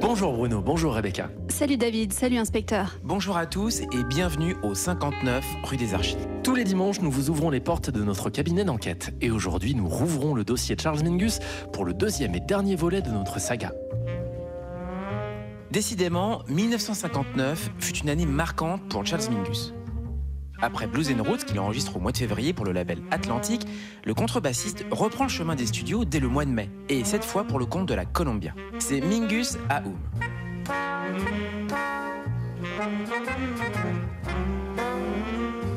Bonjour 0.00 0.32
Bruno, 0.32 0.62
bonjour 0.62 0.94
Rebecca. 0.94 1.28
Salut 1.48 1.76
David, 1.76 2.12
salut 2.12 2.38
inspecteur. 2.38 2.98
Bonjour 3.02 3.36
à 3.36 3.46
tous 3.46 3.80
et 3.80 4.04
bienvenue 4.08 4.54
au 4.62 4.72
59 4.72 5.44
rue 5.64 5.76
des 5.76 5.92
Archives. 5.92 6.24
Tous 6.44 6.54
les 6.54 6.62
dimanches, 6.62 7.00
nous 7.00 7.10
vous 7.10 7.30
ouvrons 7.30 7.50
les 7.50 7.58
portes 7.58 7.90
de 7.90 8.04
notre 8.04 8.30
cabinet 8.30 8.64
d'enquête. 8.64 9.12
Et 9.20 9.32
aujourd'hui, 9.32 9.74
nous 9.74 9.88
rouvrons 9.88 10.34
le 10.34 10.44
dossier 10.44 10.76
de 10.76 10.80
Charles 10.80 11.02
Mingus 11.02 11.40
pour 11.72 11.84
le 11.84 11.94
deuxième 11.94 12.36
et 12.36 12.40
dernier 12.40 12.76
volet 12.76 13.02
de 13.02 13.10
notre 13.10 13.40
saga. 13.40 13.72
Décidément, 15.72 16.42
1959 16.48 17.72
fut 17.80 17.96
une 17.98 18.08
année 18.08 18.26
marquante 18.26 18.80
pour 18.88 19.04
Charles 19.04 19.32
Mingus. 19.32 19.74
Après 20.60 20.86
Blues 20.86 21.10
and 21.10 21.22
Roots, 21.22 21.44
qu'il 21.46 21.58
enregistre 21.60 21.96
au 21.96 22.00
mois 22.00 22.12
de 22.12 22.18
février 22.18 22.52
pour 22.52 22.64
le 22.64 22.72
label 22.72 23.00
Atlantic, 23.10 23.66
le 24.04 24.14
contrebassiste 24.14 24.84
reprend 24.90 25.24
le 25.24 25.30
chemin 25.30 25.54
des 25.54 25.66
studios 25.66 26.04
dès 26.04 26.20
le 26.20 26.28
mois 26.28 26.44
de 26.44 26.50
mai, 26.50 26.70
et 26.88 27.04
cette 27.04 27.24
fois 27.24 27.44
pour 27.44 27.58
le 27.58 27.66
compte 27.66 27.86
de 27.86 27.94
la 27.94 28.04
Columbia. 28.04 28.54
C'est 28.78 29.00
Mingus 29.00 29.56
Aoum. 29.70 29.96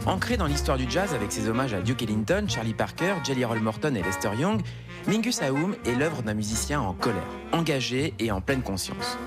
Ancré 0.08 0.36
dans 0.36 0.48
l'histoire 0.48 0.78
du 0.78 0.90
jazz 0.90 1.14
avec 1.14 1.32
ses 1.32 1.48
hommages 1.48 1.76
à 1.76 1.82
Duke 1.82 2.02
Ellington, 2.02 2.46
Charlie 2.48 2.74
Parker, 2.74 3.14
Jelly 3.24 3.46
Roll 3.46 3.60
Morton 3.60 3.94
et 3.96 4.02
Lester 4.02 4.32
Young, 4.38 4.62
Mingus 5.08 5.42
Aoum 5.44 5.76
est 5.86 5.94
l'œuvre 5.94 6.24
d'un 6.24 6.34
musicien 6.34 6.82
en 6.82 6.94
colère, 6.94 7.22
engagé 7.52 8.16
et 8.18 8.32
en 8.32 8.42
pleine 8.42 8.64
conscience. 8.64 9.18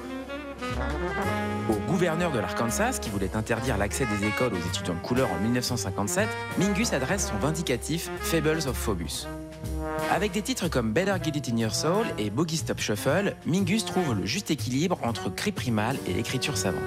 Au 1.71 1.77
gouverneur 1.91 2.31
de 2.31 2.39
l'Arkansas, 2.39 2.99
qui 3.01 3.09
voulait 3.09 3.35
interdire 3.35 3.79
l'accès 3.79 4.05
des 4.05 4.27
écoles 4.27 4.53
aux 4.53 4.69
étudiants 4.69 4.95
de 4.95 5.01
couleur 5.01 5.31
en 5.33 5.43
1957, 5.43 6.29
Mingus 6.59 6.93
adresse 6.93 7.29
son 7.29 7.39
vindicatif 7.39 8.11
Fables 8.21 8.69
of 8.69 8.77
Phobus. 8.77 9.27
Avec 10.11 10.33
des 10.33 10.43
titres 10.43 10.69
comme 10.69 10.93
Better 10.93 11.15
Get 11.23 11.39
It 11.39 11.49
In 11.49 11.57
Your 11.57 11.75
Soul 11.75 12.05
et 12.19 12.29
Boogie 12.29 12.59
Stop 12.59 12.81
Shuffle, 12.81 13.35
Mingus 13.47 13.87
trouve 13.87 14.15
le 14.15 14.27
juste 14.27 14.51
équilibre 14.51 14.99
entre 15.03 15.31
cri 15.31 15.53
primal 15.53 15.97
et 16.07 16.13
l'écriture 16.13 16.59
savante. 16.59 16.83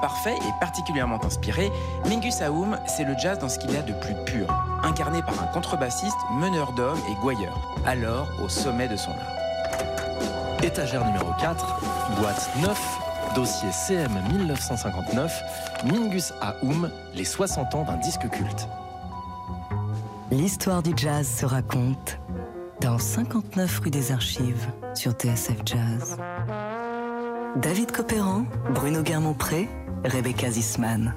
Parfait 0.00 0.34
et 0.36 0.60
particulièrement 0.60 1.22
inspiré, 1.24 1.70
Mingus 2.08 2.40
Aoum, 2.40 2.78
c'est 2.86 3.04
le 3.04 3.16
jazz 3.16 3.38
dans 3.38 3.48
ce 3.48 3.58
qu'il 3.58 3.70
y 3.70 3.76
a 3.76 3.82
de 3.82 3.92
plus 3.92 4.14
pur, 4.26 4.46
incarné 4.82 5.22
par 5.22 5.40
un 5.42 5.46
contrebassiste, 5.46 6.16
meneur 6.32 6.72
d'hommes 6.72 6.98
et 7.10 7.14
gouailleur, 7.22 7.54
alors 7.86 8.26
au 8.42 8.48
sommet 8.48 8.88
de 8.88 8.96
son 8.96 9.10
art. 9.10 10.62
Étagère 10.62 11.04
numéro 11.04 11.30
4, 11.40 11.80
boîte 12.18 12.50
9, 12.62 12.98
dossier 13.34 13.70
CM 13.72 14.12
1959, 14.32 15.42
Mingus 15.84 16.32
Aoum, 16.40 16.90
les 17.14 17.24
60 17.24 17.74
ans 17.74 17.84
d'un 17.84 17.96
disque 17.96 18.28
culte. 18.30 18.68
L'histoire 20.30 20.82
du 20.82 20.92
jazz 20.96 21.28
se 21.28 21.46
raconte 21.46 22.18
dans 22.80 22.98
59 22.98 23.80
rue 23.84 23.90
des 23.90 24.12
Archives 24.12 24.66
sur 24.94 25.12
TSF 25.12 25.60
Jazz. 25.64 26.16
David 27.56 27.92
Copéran, 27.92 28.46
Bruno 28.74 29.02
Guermont-Pré, 29.02 29.68
Rebecca 30.04 30.50
Zisman. 30.50 31.14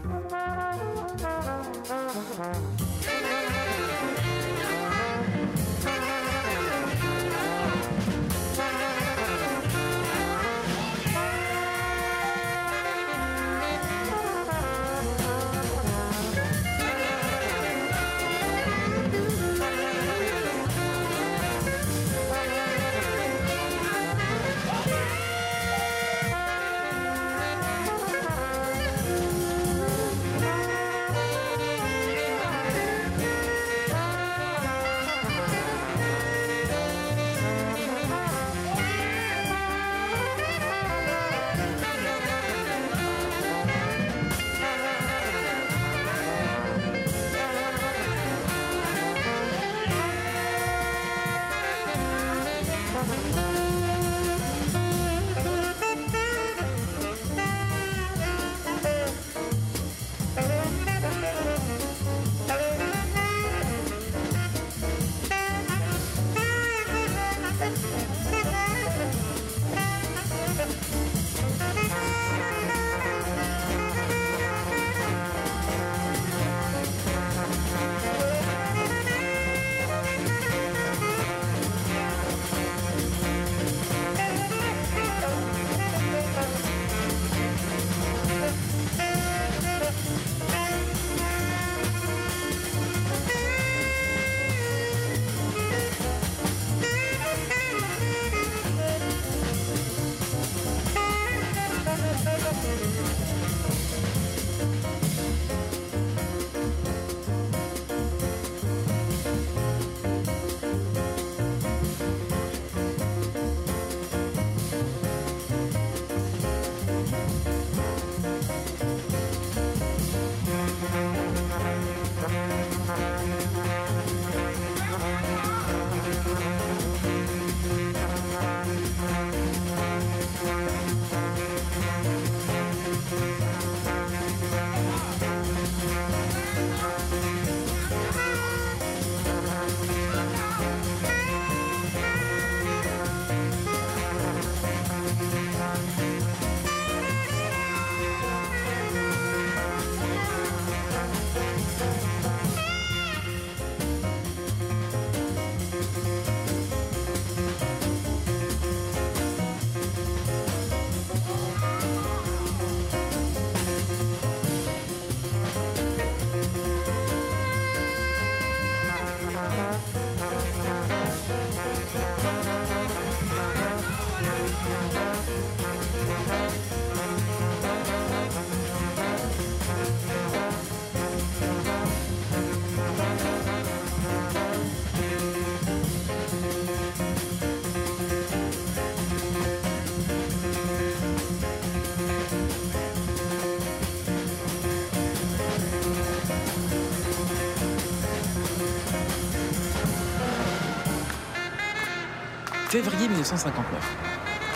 Février 202.70 203.08
1959. 203.08 203.66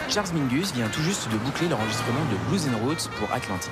Charles 0.10 0.28
Mingus 0.34 0.74
vient 0.74 0.90
tout 0.90 1.02
juste 1.02 1.32
de 1.32 1.38
boucler 1.38 1.70
l'enregistrement 1.70 2.20
de 2.30 2.50
Blues 2.50 2.68
and 2.68 2.86
Roots 2.86 3.10
pour 3.18 3.32
Atlantic. 3.32 3.72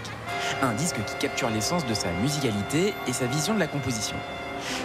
Un 0.62 0.74
disque 0.76 0.96
qui 1.06 1.16
capture 1.18 1.50
l'essence 1.50 1.86
de 1.86 1.94
sa 1.94 2.10
musicalité 2.22 2.94
et 3.06 3.12
sa 3.12 3.26
vision 3.26 3.54
de 3.54 3.60
la 3.60 3.68
composition. 3.68 4.16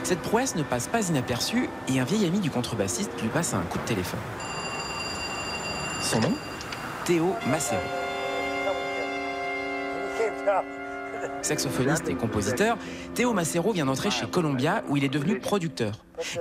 Cette 0.02 0.18
prouesse 0.18 0.56
ne 0.56 0.64
passe 0.64 0.88
pas 0.88 1.08
inaperçue 1.08 1.68
et 1.86 2.00
un 2.00 2.04
vieil 2.04 2.26
ami 2.26 2.40
du 2.40 2.50
contrebassiste 2.50 3.12
lui 3.22 3.28
passe 3.28 3.54
un 3.54 3.60
coup 3.60 3.78
de 3.78 3.84
téléphone. 3.84 4.18
Son 6.02 6.18
nom? 6.18 6.32
Théo 7.04 7.36
Macero. 7.46 7.80
Saxophoniste 11.42 12.08
et 12.08 12.16
compositeur, 12.16 12.76
Théo 13.14 13.32
Macero 13.32 13.72
vient 13.72 13.86
d'entrer 13.86 14.10
chez 14.10 14.26
Columbia 14.26 14.82
où 14.88 14.96
il 14.96 15.04
est 15.04 15.08
devenu 15.08 15.38
producteur. 15.38 15.92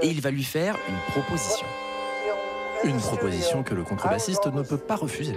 Et 0.02 0.08
il 0.08 0.20
va 0.20 0.32
lui 0.32 0.44
faire 0.44 0.78
une 0.90 1.12
proposition. 1.12 1.68
Une 2.86 2.98
proposition 2.98 3.64
que 3.64 3.74
le 3.74 3.84
contrebassiste 3.84 4.48
ne 4.48 4.62
peut 4.62 4.78
pas 4.78 4.96
refuser. 4.96 5.36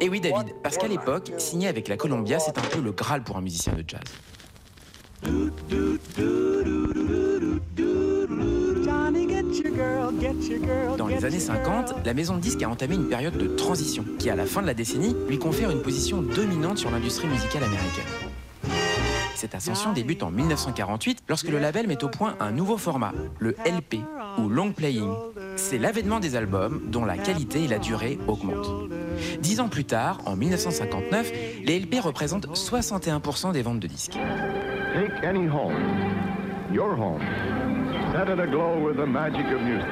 Et 0.00 0.08
oui 0.08 0.20
David, 0.20 0.54
parce 0.62 0.76
qu'à 0.76 0.88
l'époque, 0.88 1.32
signer 1.38 1.68
avec 1.68 1.88
la 1.88 1.96
Columbia, 1.96 2.38
c'est 2.38 2.58
un 2.58 2.62
peu 2.62 2.80
le 2.80 2.92
Graal 2.92 3.22
pour 3.22 3.36
un 3.36 3.40
musicien 3.40 3.72
de 3.72 3.84
jazz. 3.86 4.00
Dans 10.96 11.06
les 11.06 11.24
années 11.24 11.40
50, 11.40 11.94
la 12.04 12.14
maison 12.14 12.36
de 12.36 12.40
disques 12.40 12.62
a 12.62 12.68
entamé 12.68 12.94
une 12.94 13.08
période 13.08 13.36
de 13.36 13.48
transition 13.48 14.04
qui, 14.18 14.30
à 14.30 14.36
la 14.36 14.46
fin 14.46 14.62
de 14.62 14.66
la 14.66 14.74
décennie, 14.74 15.16
lui 15.28 15.38
confère 15.38 15.70
une 15.70 15.82
position 15.82 16.22
dominante 16.22 16.78
sur 16.78 16.90
l'industrie 16.90 17.28
musicale 17.28 17.64
américaine. 17.64 18.04
Cette 19.34 19.54
ascension 19.54 19.92
débute 19.92 20.22
en 20.22 20.30
1948 20.30 21.24
lorsque 21.28 21.48
le 21.48 21.58
label 21.58 21.86
met 21.86 22.02
au 22.02 22.08
point 22.08 22.36
un 22.40 22.52
nouveau 22.52 22.78
format, 22.78 23.12
le 23.38 23.54
LP 23.66 23.96
ou 24.38 24.48
Long 24.48 24.72
Playing. 24.72 25.12
C'est 25.56 25.78
l'avènement 25.78 26.20
des 26.20 26.36
albums 26.36 26.82
dont 26.86 27.04
la 27.04 27.16
qualité 27.16 27.64
et 27.64 27.68
la 27.68 27.78
durée 27.78 28.18
augmentent. 28.28 28.90
Dix 29.40 29.60
ans 29.60 29.68
plus 29.68 29.84
tard, 29.84 30.20
en 30.26 30.36
1959, 30.36 31.32
les 31.64 31.80
LP 31.80 32.00
représentent 32.00 32.46
61% 32.46 33.52
des 33.52 33.62
ventes 33.62 33.80
de 33.80 33.86
disques. 33.86 34.18
Take 34.94 35.26
any 35.26 35.48
home, 35.48 35.74
your 36.72 36.94
home, 36.98 37.22
set 38.12 38.28
it 38.28 38.38
aglow 38.38 38.78
with 38.86 38.96
the 38.96 39.06
magic 39.06 39.46
of 39.46 39.62
music. 39.62 39.86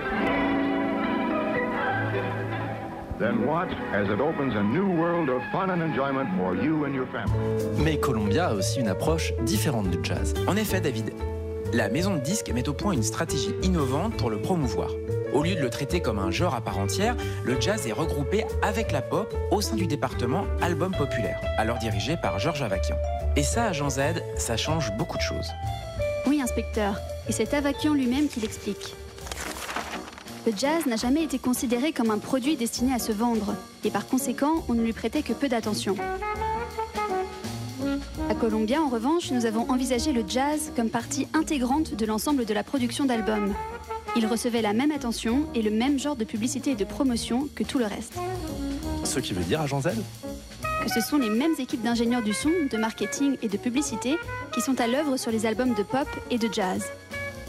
Then 3.18 3.46
watch 3.46 3.70
as 3.94 4.08
it 4.08 4.20
opens 4.20 4.54
a 4.56 4.62
new 4.62 4.86
world 4.86 5.28
of 5.28 5.40
fun 5.52 5.70
and 5.70 5.82
enjoyment 5.82 6.28
for 6.36 6.56
you 6.56 6.84
and 6.84 6.94
your 6.94 7.06
family. 7.06 7.38
Mais 7.78 7.96
Columbia 7.98 8.48
a 8.48 8.54
aussi 8.54 8.80
une 8.80 8.88
approche 8.88 9.32
différente 9.44 9.88
du 9.88 9.98
jazz. 10.02 10.34
En 10.46 10.56
effet, 10.56 10.80
David, 10.80 11.12
la 11.74 11.88
maison 11.88 12.14
de 12.14 12.20
disques 12.20 12.52
met 12.54 12.68
au 12.68 12.72
point 12.72 12.92
une 12.92 13.02
stratégie 13.02 13.52
innovante 13.62 14.16
pour 14.16 14.30
le 14.30 14.40
promouvoir. 14.40 14.90
Au 15.32 15.42
lieu 15.42 15.56
de 15.56 15.60
le 15.60 15.70
traiter 15.70 16.00
comme 16.00 16.20
un 16.20 16.30
genre 16.30 16.54
à 16.54 16.60
part 16.60 16.78
entière, 16.78 17.16
le 17.44 17.60
jazz 17.60 17.88
est 17.88 17.92
regroupé 17.92 18.44
avec 18.62 18.92
la 18.92 19.02
pop 19.02 19.34
au 19.50 19.60
sein 19.60 19.74
du 19.74 19.88
département 19.88 20.46
Album 20.62 20.92
Populaire, 20.96 21.40
alors 21.58 21.78
dirigé 21.78 22.16
par 22.16 22.38
Georges 22.38 22.62
Avakian. 22.62 22.96
Et 23.34 23.42
ça, 23.42 23.64
à 23.64 23.72
Jean 23.72 23.90
Z, 23.90 24.00
ça 24.36 24.56
change 24.56 24.92
beaucoup 24.96 25.16
de 25.16 25.22
choses. 25.22 25.50
Oui, 26.28 26.40
inspecteur. 26.40 27.00
Et 27.28 27.32
c'est 27.32 27.52
Avakian 27.54 27.94
lui-même 27.94 28.28
qui 28.28 28.38
l'explique. 28.38 28.94
Le 30.46 30.52
jazz 30.56 30.86
n'a 30.86 30.96
jamais 30.96 31.24
été 31.24 31.40
considéré 31.40 31.90
comme 31.90 32.12
un 32.12 32.18
produit 32.18 32.56
destiné 32.56 32.94
à 32.94 33.00
se 33.00 33.10
vendre, 33.10 33.56
et 33.82 33.90
par 33.90 34.06
conséquent, 34.06 34.64
on 34.68 34.74
ne 34.74 34.82
lui 34.82 34.92
prêtait 34.92 35.22
que 35.22 35.32
peu 35.32 35.48
d'attention. 35.48 35.96
À 38.30 38.34
Columbia, 38.34 38.80
en 38.80 38.88
revanche, 38.88 39.30
nous 39.32 39.44
avons 39.44 39.70
envisagé 39.70 40.12
le 40.12 40.24
jazz 40.26 40.72
comme 40.74 40.88
partie 40.88 41.28
intégrante 41.34 41.94
de 41.94 42.06
l'ensemble 42.06 42.46
de 42.46 42.54
la 42.54 42.62
production 42.62 43.04
d'albums. 43.04 43.52
Il 44.16 44.26
recevait 44.26 44.62
la 44.62 44.72
même 44.72 44.90
attention 44.90 45.46
et 45.54 45.60
le 45.60 45.70
même 45.70 45.98
genre 45.98 46.16
de 46.16 46.24
publicité 46.24 46.70
et 46.70 46.74
de 46.74 46.84
promotion 46.84 47.48
que 47.54 47.64
tout 47.64 47.78
le 47.78 47.84
reste. 47.84 48.14
Ce 49.04 49.20
qui 49.20 49.34
veut 49.34 49.44
dire 49.44 49.60
à 49.60 49.66
Jean 49.66 49.82
Z? 49.82 49.88
Que 50.82 50.90
ce 50.90 51.00
sont 51.00 51.18
les 51.18 51.28
mêmes 51.28 51.54
équipes 51.58 51.82
d'ingénieurs 51.82 52.22
du 52.22 52.32
son, 52.32 52.50
de 52.70 52.76
marketing 52.78 53.36
et 53.42 53.48
de 53.48 53.58
publicité 53.58 54.16
qui 54.54 54.62
sont 54.62 54.80
à 54.80 54.86
l'œuvre 54.86 55.18
sur 55.18 55.30
les 55.30 55.44
albums 55.44 55.74
de 55.74 55.82
pop 55.82 56.08
et 56.30 56.38
de 56.38 56.48
jazz. 56.50 56.84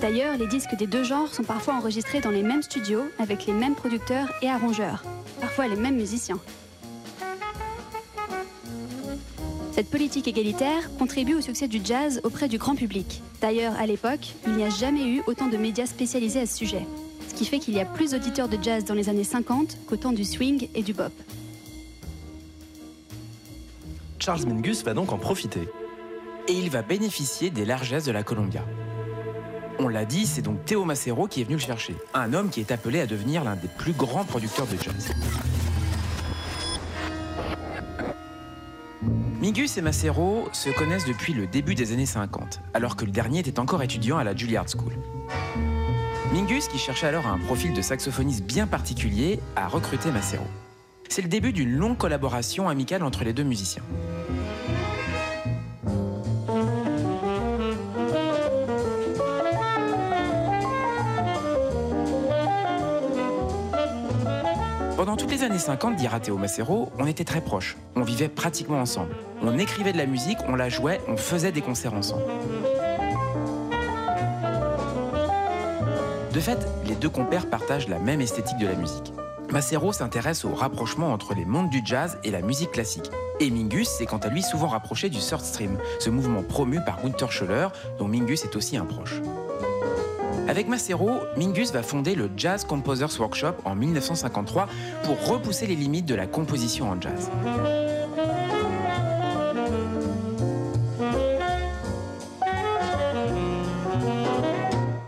D'ailleurs, 0.01 0.37
les 0.37 0.47
disques 0.47 0.75
des 0.75 0.87
deux 0.87 1.03
genres 1.03 1.33
sont 1.33 1.43
parfois 1.43 1.75
enregistrés 1.75 2.19
dans 2.19 2.31
les 2.31 2.43
mêmes 2.43 2.63
studios 2.63 3.05
avec 3.17 3.45
les 3.45 3.53
mêmes 3.53 3.75
producteurs 3.75 4.27
et 4.41 4.49
arrangeurs, 4.49 5.03
parfois 5.39 5.67
les 5.67 5.77
mêmes 5.77 5.95
musiciens. 5.95 6.39
Cette 9.75 9.89
politique 9.89 10.25
égalitaire 10.29 10.89
contribue 10.97 11.33
au 11.33 11.41
succès 11.41 11.67
du 11.67 11.81
jazz 11.83 12.21
auprès 12.23 12.47
du 12.47 12.57
grand 12.57 12.75
public. 12.75 13.21
D'ailleurs, 13.41 13.73
à 13.77 13.85
l'époque, 13.85 14.33
il 14.47 14.53
n'y 14.53 14.63
a 14.63 14.69
jamais 14.69 15.05
eu 15.05 15.21
autant 15.27 15.47
de 15.47 15.57
médias 15.57 15.85
spécialisés 15.85 16.39
à 16.39 16.45
ce 16.45 16.55
sujet. 16.55 16.87
Ce 17.27 17.33
qui 17.33 17.43
fait 17.43 17.59
qu'il 17.59 17.73
y 17.73 17.81
a 17.81 17.85
plus 17.85 18.11
d'auditeurs 18.11 18.47
de 18.47 18.57
jazz 18.63 18.85
dans 18.85 18.93
les 18.93 19.09
années 19.09 19.25
50 19.25 19.79
qu'au 19.85 19.97
temps 19.97 20.13
du 20.13 20.23
swing 20.23 20.69
et 20.75 20.81
du 20.81 20.93
bop. 20.93 21.11
Charles 24.17 24.45
Mingus 24.45 24.81
va 24.85 24.93
donc 24.93 25.11
en 25.11 25.17
profiter. 25.17 25.67
Et 26.47 26.53
il 26.53 26.69
va 26.69 26.81
bénéficier 26.81 27.49
des 27.49 27.65
largesses 27.65 28.05
de 28.05 28.13
la 28.13 28.23
Columbia. 28.23 28.63
On 29.77 29.89
l'a 29.89 30.05
dit, 30.05 30.25
c'est 30.25 30.41
donc 30.41 30.63
Théo 30.63 30.85
Macero 30.85 31.27
qui 31.27 31.41
est 31.41 31.43
venu 31.43 31.57
le 31.57 31.61
chercher. 31.61 31.95
Un 32.13 32.33
homme 32.33 32.49
qui 32.49 32.61
est 32.61 32.71
appelé 32.71 33.01
à 33.01 33.07
devenir 33.07 33.43
l'un 33.43 33.57
des 33.57 33.67
plus 33.67 33.91
grands 33.91 34.23
producteurs 34.23 34.67
de 34.67 34.81
jazz. 34.81 35.11
Mingus 39.45 39.77
et 39.77 39.81
Macero 39.81 40.49
se 40.53 40.71
connaissent 40.71 41.05
depuis 41.05 41.31
le 41.31 41.45
début 41.45 41.75
des 41.75 41.93
années 41.93 42.07
50, 42.07 42.61
alors 42.73 42.95
que 42.95 43.05
le 43.05 43.11
dernier 43.11 43.41
était 43.41 43.59
encore 43.59 43.83
étudiant 43.83 44.17
à 44.17 44.23
la 44.23 44.35
Juilliard 44.35 44.65
School. 44.67 44.93
Mingus, 46.33 46.67
qui 46.67 46.79
cherchait 46.79 47.05
alors 47.05 47.27
un 47.27 47.37
profil 47.37 47.71
de 47.71 47.83
saxophoniste 47.83 48.43
bien 48.43 48.65
particulier, 48.65 49.39
a 49.55 49.67
recruté 49.67 50.09
Macero. 50.09 50.47
C'est 51.09 51.21
le 51.21 51.27
début 51.27 51.53
d'une 51.53 51.77
longue 51.77 51.95
collaboration 51.95 52.69
amicale 52.69 53.03
entre 53.03 53.23
les 53.23 53.33
deux 53.33 53.43
musiciens. 53.43 53.83
Pendant 65.05 65.17
toutes 65.17 65.29
les 65.29 65.43
années 65.43 65.59
50, 65.59 65.97
dira 65.97 66.19
Théo 66.19 66.35
Macero, 66.35 66.91
on 66.97 67.05
était 67.05 67.25
très 67.25 67.39
proches. 67.39 67.77
On 67.95 68.01
vivait 68.01 68.27
pratiquement 68.27 68.79
ensemble. 68.79 69.15
On 69.43 69.55
écrivait 69.59 69.93
de 69.93 69.99
la 69.99 70.07
musique, 70.07 70.39
on 70.47 70.55
la 70.55 70.67
jouait, 70.67 70.99
on 71.07 71.15
faisait 71.15 71.51
des 71.51 71.61
concerts 71.61 71.93
ensemble. 71.93 72.23
De 76.33 76.39
fait, 76.39 76.57
les 76.87 76.95
deux 76.95 77.11
compères 77.11 77.47
partagent 77.51 77.87
la 77.87 77.99
même 77.99 78.19
esthétique 78.19 78.57
de 78.57 78.65
la 78.65 78.73
musique. 78.73 79.13
Macero 79.51 79.93
s'intéresse 79.93 80.43
au 80.43 80.55
rapprochement 80.55 81.13
entre 81.13 81.35
les 81.35 81.45
mondes 81.45 81.69
du 81.69 81.83
jazz 81.85 82.17
et 82.23 82.31
la 82.31 82.41
musique 82.41 82.71
classique. 82.71 83.11
Et 83.39 83.51
Mingus 83.51 83.87
s'est 83.87 84.07
quant 84.07 84.17
à 84.17 84.29
lui 84.29 84.41
souvent 84.41 84.69
rapproché 84.69 85.09
du 85.09 85.19
third 85.19 85.41
stream, 85.41 85.77
ce 85.99 86.09
mouvement 86.09 86.41
promu 86.41 86.79
par 86.83 87.03
Gunther 87.03 87.31
Schuller, 87.31 87.67
dont 87.99 88.07
Mingus 88.07 88.43
est 88.43 88.55
aussi 88.55 88.75
un 88.75 88.85
proche. 88.85 89.21
Avec 90.47 90.67
Macero, 90.67 91.09
Mingus 91.37 91.71
va 91.71 91.81
fonder 91.81 92.13
le 92.13 92.29
Jazz 92.37 92.65
Composers 92.65 93.19
Workshop 93.19 93.55
en 93.65 93.75
1953 93.75 94.67
pour 95.03 95.27
repousser 95.27 95.65
les 95.65 95.75
limites 95.75 96.05
de 96.05 96.13
la 96.13 96.27
composition 96.27 96.89
en 96.89 97.01
jazz. 97.01 97.31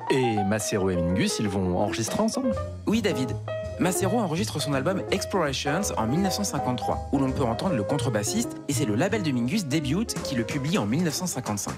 Et 0.10 0.44
Macero 0.44 0.89
et 0.89 0.96
Mingus, 0.96 1.38
ils 1.39 1.48
vont 1.48 1.77
enregistrer 1.77 2.20
ensemble? 2.20 2.53
Oui, 2.88 3.03
David. 3.03 3.32
Macero 3.79 4.17
enregistre 4.17 4.60
son 4.60 4.74
album 4.74 5.03
Explorations 5.12 5.94
en 5.98 6.08
1953, 6.08 7.10
où 7.12 7.20
l'on 7.20 7.32
peut 7.32 7.44
entendre 7.44 7.75
le 7.75 7.84
contrebassiste, 7.84 8.56
et 8.67 8.74
c'est 8.74 8.86
le 8.86 8.96
label 8.96 9.22
de 9.22 9.32
Mingus 9.32 9.65
Debut 9.65 10.08
qui 10.24 10.34
le 10.34 10.44
publie 10.44 10.79
en 10.79 10.88
1955. 10.88 11.74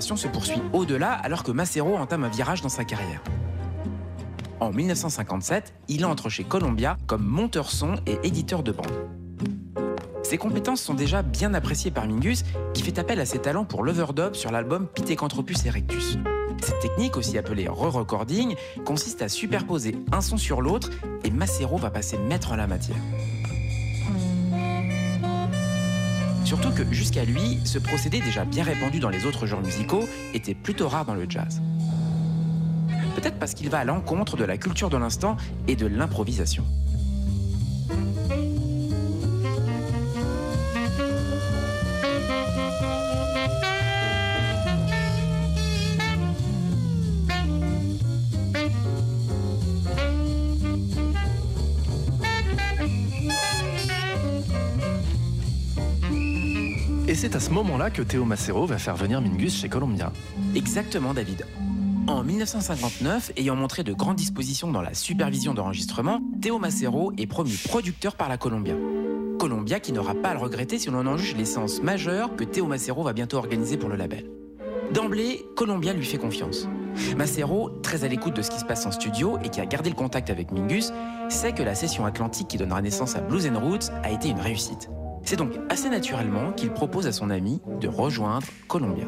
Se 0.00 0.26
poursuit 0.26 0.60
au-delà 0.72 1.12
alors 1.12 1.44
que 1.44 1.52
Macero 1.52 1.96
entame 1.96 2.24
un 2.24 2.28
virage 2.28 2.62
dans 2.62 2.68
sa 2.68 2.84
carrière. 2.84 3.22
En 4.58 4.72
1957, 4.72 5.72
il 5.86 6.04
entre 6.04 6.28
chez 6.28 6.42
Columbia 6.42 6.96
comme 7.06 7.24
monteur 7.24 7.70
son 7.70 7.94
et 8.06 8.18
éditeur 8.24 8.64
de 8.64 8.72
bande. 8.72 8.90
Ses 10.24 10.36
compétences 10.36 10.80
sont 10.80 10.94
déjà 10.94 11.22
bien 11.22 11.54
appréciées 11.54 11.92
par 11.92 12.08
Mingus, 12.08 12.44
qui 12.72 12.82
fait 12.82 12.98
appel 12.98 13.20
à 13.20 13.24
ses 13.24 13.38
talents 13.38 13.64
pour 13.64 13.84
l'overdub 13.84 14.34
sur 14.34 14.50
l'album 14.50 14.88
Pithecanthropus 14.88 15.64
erectus. 15.64 16.18
Cette 16.60 16.80
technique, 16.80 17.16
aussi 17.16 17.38
appelée 17.38 17.68
re-recording, 17.68 18.56
consiste 18.84 19.22
à 19.22 19.28
superposer 19.28 19.96
un 20.10 20.20
son 20.20 20.36
sur 20.36 20.60
l'autre 20.60 20.90
et 21.22 21.30
Macero 21.30 21.76
va 21.76 21.90
passer 21.90 22.18
maître 22.18 22.50
en 22.52 22.56
la 22.56 22.66
matière. 22.66 22.96
Surtout 26.44 26.70
que 26.72 26.84
jusqu'à 26.92 27.24
lui, 27.24 27.58
ce 27.64 27.78
procédé 27.78 28.20
déjà 28.20 28.44
bien 28.44 28.64
répandu 28.64 29.00
dans 29.00 29.08
les 29.08 29.24
autres 29.24 29.46
genres 29.46 29.62
musicaux 29.62 30.06
était 30.34 30.54
plutôt 30.54 30.88
rare 30.88 31.06
dans 31.06 31.14
le 31.14 31.24
jazz. 31.28 31.62
Peut-être 33.16 33.38
parce 33.38 33.54
qu'il 33.54 33.70
va 33.70 33.78
à 33.78 33.84
l'encontre 33.84 34.36
de 34.36 34.44
la 34.44 34.58
culture 34.58 34.90
de 34.90 34.98
l'instant 34.98 35.36
et 35.68 35.76
de 35.76 35.86
l'improvisation. 35.86 36.64
C'est 57.24 57.36
à 57.36 57.40
ce 57.40 57.48
moment-là 57.52 57.88
que 57.88 58.02
Théo 58.02 58.26
Macero 58.26 58.66
va 58.66 58.76
faire 58.76 58.96
venir 58.96 59.18
Mingus 59.22 59.58
chez 59.58 59.70
Columbia. 59.70 60.12
Exactement, 60.54 61.14
David. 61.14 61.46
En 62.06 62.22
1959, 62.22 63.32
ayant 63.38 63.56
montré 63.56 63.82
de 63.82 63.94
grandes 63.94 64.16
dispositions 64.16 64.70
dans 64.70 64.82
la 64.82 64.92
supervision 64.92 65.54
d'enregistrement, 65.54 66.20
Théo 66.42 66.58
Macero 66.58 67.12
est 67.16 67.26
promu 67.26 67.54
producteur 67.66 68.16
par 68.16 68.28
la 68.28 68.36
Columbia. 68.36 68.74
Columbia 69.38 69.80
qui 69.80 69.92
n'aura 69.92 70.14
pas 70.14 70.28
à 70.28 70.34
le 70.34 70.40
regretter 70.40 70.78
si 70.78 70.90
l'on 70.90 71.06
en 71.06 71.16
juge 71.16 71.34
les 71.34 71.46
séances 71.46 71.82
majeures 71.82 72.36
que 72.36 72.44
Théo 72.44 72.66
Macero 72.66 73.02
va 73.02 73.14
bientôt 73.14 73.38
organiser 73.38 73.78
pour 73.78 73.88
le 73.88 73.96
label. 73.96 74.26
D'emblée, 74.92 75.46
Columbia 75.56 75.94
lui 75.94 76.04
fait 76.04 76.18
confiance. 76.18 76.68
Macero, 77.16 77.70
très 77.82 78.04
à 78.04 78.08
l'écoute 78.08 78.36
de 78.36 78.42
ce 78.42 78.50
qui 78.50 78.58
se 78.58 78.66
passe 78.66 78.84
en 78.84 78.90
studio 78.90 79.38
et 79.42 79.48
qui 79.48 79.62
a 79.62 79.66
gardé 79.66 79.88
le 79.88 79.96
contact 79.96 80.28
avec 80.28 80.52
Mingus, 80.52 80.92
sait 81.30 81.52
que 81.52 81.62
la 81.62 81.74
session 81.74 82.04
atlantique 82.04 82.48
qui 82.48 82.58
donnera 82.58 82.82
naissance 82.82 83.16
à 83.16 83.22
Blues 83.22 83.46
and 83.46 83.58
Roots 83.58 83.90
a 84.02 84.10
été 84.10 84.28
une 84.28 84.40
réussite. 84.40 84.90
C'est 85.24 85.36
donc 85.36 85.52
assez 85.70 85.88
naturellement 85.88 86.52
qu'il 86.52 86.70
propose 86.70 87.06
à 87.06 87.12
son 87.12 87.30
ami 87.30 87.62
de 87.80 87.88
rejoindre 87.88 88.46
Columbia. 88.68 89.06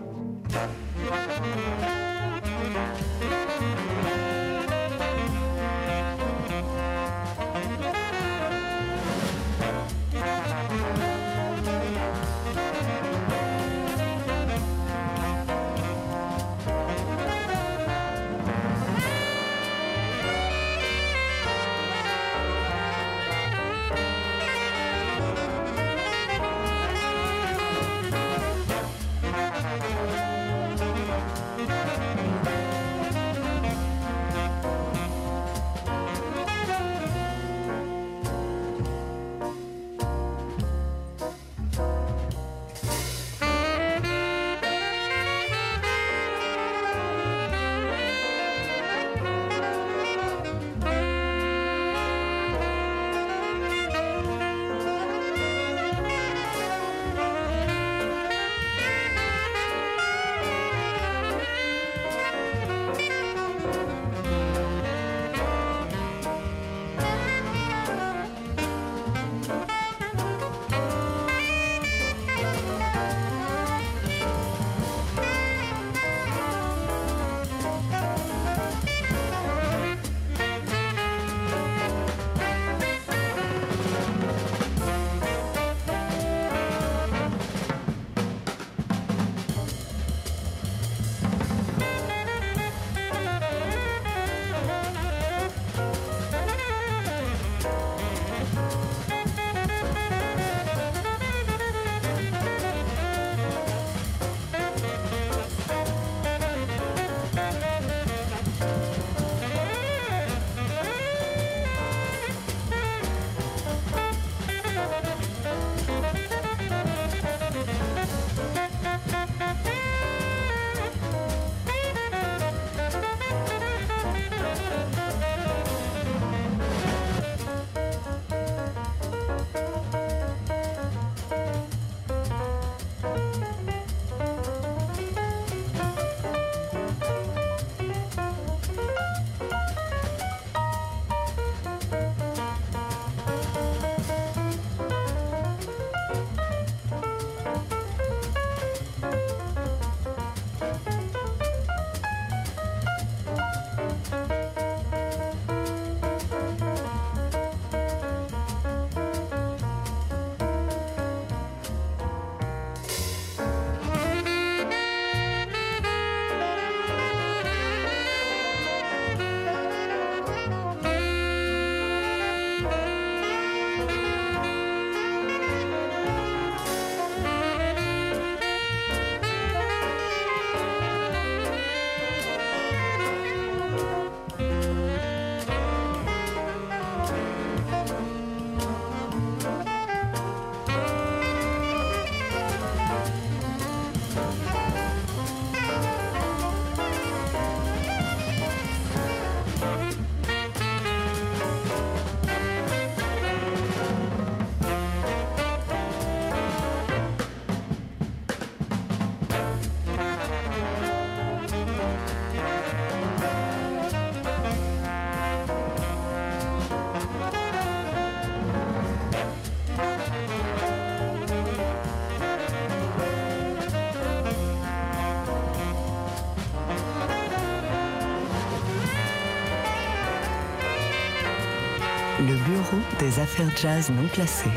Des 233.07 233.21
affaires 233.21 233.57
jazz 233.57 233.89
non 233.91 234.09
classées. 234.09 234.51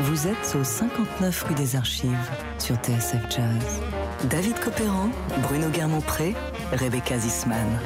Vous 0.00 0.26
êtes 0.26 0.56
au 0.58 0.64
59 0.64 1.42
rue 1.42 1.54
des 1.54 1.76
Archives 1.76 2.30
sur 2.58 2.74
TSF 2.76 3.20
Jazz. 3.28 3.82
David 4.30 4.58
Copéran, 4.58 5.10
Bruno 5.42 5.68
Guermont-Pré, 5.68 6.34
Rebecca 6.72 7.18
Zisman. 7.18 7.78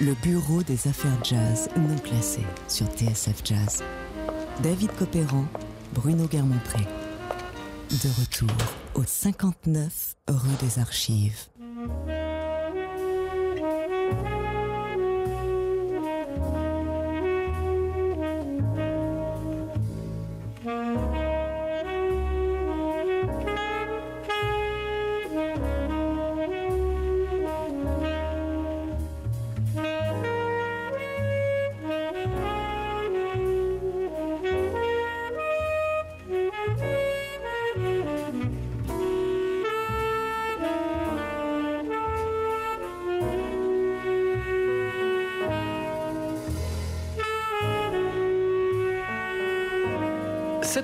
Le 0.00 0.14
bureau 0.14 0.62
des 0.62 0.88
affaires 0.88 1.22
jazz 1.22 1.68
non 1.76 1.98
classées 1.98 2.46
sur 2.68 2.86
TSF 2.86 3.42
Jazz. 3.44 3.82
David 4.62 4.90
Copéran, 4.98 5.44
Bruno 5.92 6.26
Guermont-Pré. 6.26 6.80
De 7.90 8.08
retour 8.18 8.56
au 8.94 9.02
59 9.04 10.16
rue 10.28 10.56
des 10.62 10.78
Archives. 10.78 11.51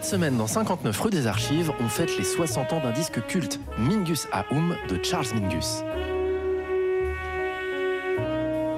Semaine, 0.09 0.39
dans 0.39 0.47
59 0.47 0.99
rue 0.99 1.11
des 1.11 1.27
Archives, 1.27 1.71
on 1.81 1.87
fête 1.87 2.17
les 2.17 2.25
60 2.25 2.73
ans 2.73 2.81
d'un 2.81 2.93
disque 2.93 3.21
culte, 3.27 3.61
Mingus 3.77 4.27
Aoum 4.33 4.75
de 4.89 4.99
Charles 5.05 5.27
Mingus. 5.35 5.83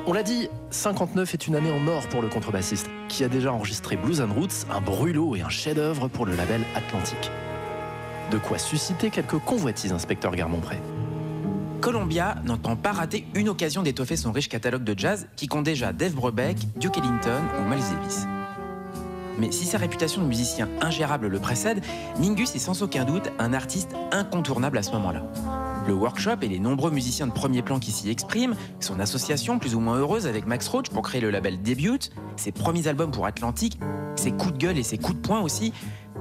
On 0.08 0.12
l'a 0.12 0.24
dit, 0.24 0.48
59 0.70 1.32
est 1.32 1.46
une 1.46 1.54
année 1.54 1.70
en 1.70 1.86
or 1.86 2.08
pour 2.08 2.20
le 2.20 2.28
contrebassiste, 2.28 2.90
qui 3.06 3.22
a 3.22 3.28
déjà 3.28 3.52
enregistré 3.52 3.96
Blues 3.96 4.20
and 4.20 4.32
Roots, 4.34 4.66
un 4.72 4.80
brûlot 4.80 5.36
et 5.36 5.42
un 5.42 5.48
chef-d'œuvre 5.48 6.08
pour 6.08 6.26
le 6.26 6.34
label 6.34 6.62
Atlantique. 6.74 7.30
De 8.32 8.38
quoi 8.38 8.58
susciter 8.58 9.10
quelques 9.10 9.38
convoitises, 9.38 9.92
inspecteur 9.92 10.34
Garmont-Pré. 10.34 10.80
Columbia 11.80 12.38
n'entend 12.44 12.74
pas 12.74 12.90
rater 12.90 13.24
une 13.34 13.48
occasion 13.48 13.84
d'étoffer 13.84 14.16
son 14.16 14.32
riche 14.32 14.48
catalogue 14.48 14.82
de 14.82 14.98
jazz 14.98 15.28
qui 15.36 15.46
compte 15.46 15.64
déjà 15.64 15.92
Dave 15.92 16.14
Brubeck, 16.14 16.56
Duke 16.76 16.98
Ellington 16.98 17.42
ou 17.60 17.68
Miles 17.68 17.84
Davis. 17.94 18.26
Mais 19.40 19.52
si 19.52 19.64
sa 19.64 19.78
réputation 19.78 20.20
de 20.20 20.26
musicien 20.26 20.68
ingérable 20.82 21.28
le 21.28 21.38
précède, 21.38 21.82
Mingus 22.18 22.54
est 22.54 22.58
sans 22.58 22.82
aucun 22.82 23.06
doute 23.06 23.30
un 23.38 23.54
artiste 23.54 23.88
incontournable 24.12 24.76
à 24.76 24.82
ce 24.82 24.92
moment-là. 24.92 25.22
Le 25.88 25.94
workshop 25.94 26.42
et 26.42 26.48
les 26.48 26.58
nombreux 26.58 26.90
musiciens 26.90 27.26
de 27.26 27.32
premier 27.32 27.62
plan 27.62 27.78
qui 27.78 27.90
s'y 27.90 28.10
expriment, 28.10 28.54
son 28.80 29.00
association 29.00 29.58
plus 29.58 29.74
ou 29.74 29.80
moins 29.80 29.96
heureuse 29.96 30.26
avec 30.26 30.46
Max 30.46 30.68
Roach 30.68 30.90
pour 30.90 31.00
créer 31.00 31.22
le 31.22 31.30
label 31.30 31.62
Debut, 31.62 32.10
ses 32.36 32.52
premiers 32.52 32.86
albums 32.86 33.10
pour 33.10 33.24
Atlantic, 33.24 33.80
ses 34.14 34.30
coups 34.30 34.52
de 34.52 34.58
gueule 34.58 34.78
et 34.78 34.82
ses 34.82 34.98
coups 34.98 35.16
de 35.16 35.26
poing 35.26 35.40
aussi, 35.40 35.72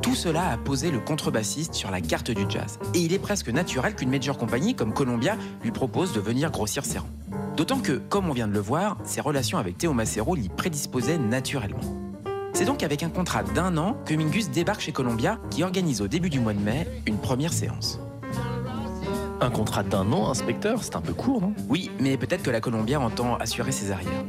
tout 0.02 0.16
cela 0.16 0.52
a 0.52 0.58
posé 0.58 0.90
le 0.90 1.02
contrebassiste 1.02 1.74
sur 1.74 1.92
la 1.92 2.00
carte 2.00 2.32
du 2.32 2.46
jazz. 2.48 2.80
Et 2.94 3.00
il 3.00 3.12
est 3.12 3.20
presque 3.20 3.50
naturel 3.50 3.96
qu'une 3.96 4.12
major 4.12 4.38
compagnie 4.38 4.76
comme 4.76 4.94
Columbia 4.94 5.36
lui 5.62 5.72
propose 5.72 6.14
de 6.14 6.22
venir 6.22 6.52
grossir 6.52 6.86
ses 6.86 7.00
rangs. 7.00 7.10
D'autant 7.58 7.80
que, 7.80 7.98
comme 7.98 8.30
on 8.30 8.34
vient 8.34 8.48
de 8.48 8.54
le 8.54 8.62
voir, 8.62 8.98
ses 9.04 9.20
relations 9.20 9.58
avec 9.58 9.78
Théo 9.78 9.92
Macero 9.92 10.36
l'y 10.36 10.48
prédisposaient 10.48 11.18
naturellement. 11.18 12.09
C'est 12.54 12.66
donc 12.66 12.84
avec 12.84 13.04
un 13.04 13.10
contrat 13.10 13.44
d'un 13.44 13.78
an 13.78 13.98
que 14.06 14.14
Mingus 14.14 14.50
débarque 14.50 14.82
chez 14.82 14.92
Columbia, 14.92 15.40
qui 15.50 15.64
organise 15.64 16.02
au 16.02 16.08
début 16.08 16.30
du 16.30 16.40
mois 16.40 16.54
de 16.54 16.60
mai 16.60 16.88
une 17.06 17.18
première 17.18 17.54
séance. 17.54 18.00
Un 19.42 19.50
contrat 19.50 19.84
d'un 19.84 20.12
an, 20.12 20.30
inspecteur, 20.30 20.84
c'est 20.84 20.96
un 20.96 21.02
peu 21.02 21.14
court, 21.14 21.42
non? 21.42 21.54
Oui, 21.70 21.90
mais 22.00 22.18
peut-être 22.18 22.44
que 22.44 22.52
la 22.52 22.60
Columbia 22.60 23.00
entend 23.00 23.38
assurer 23.38 23.72
ses 23.72 23.92
arrières. 23.92 24.26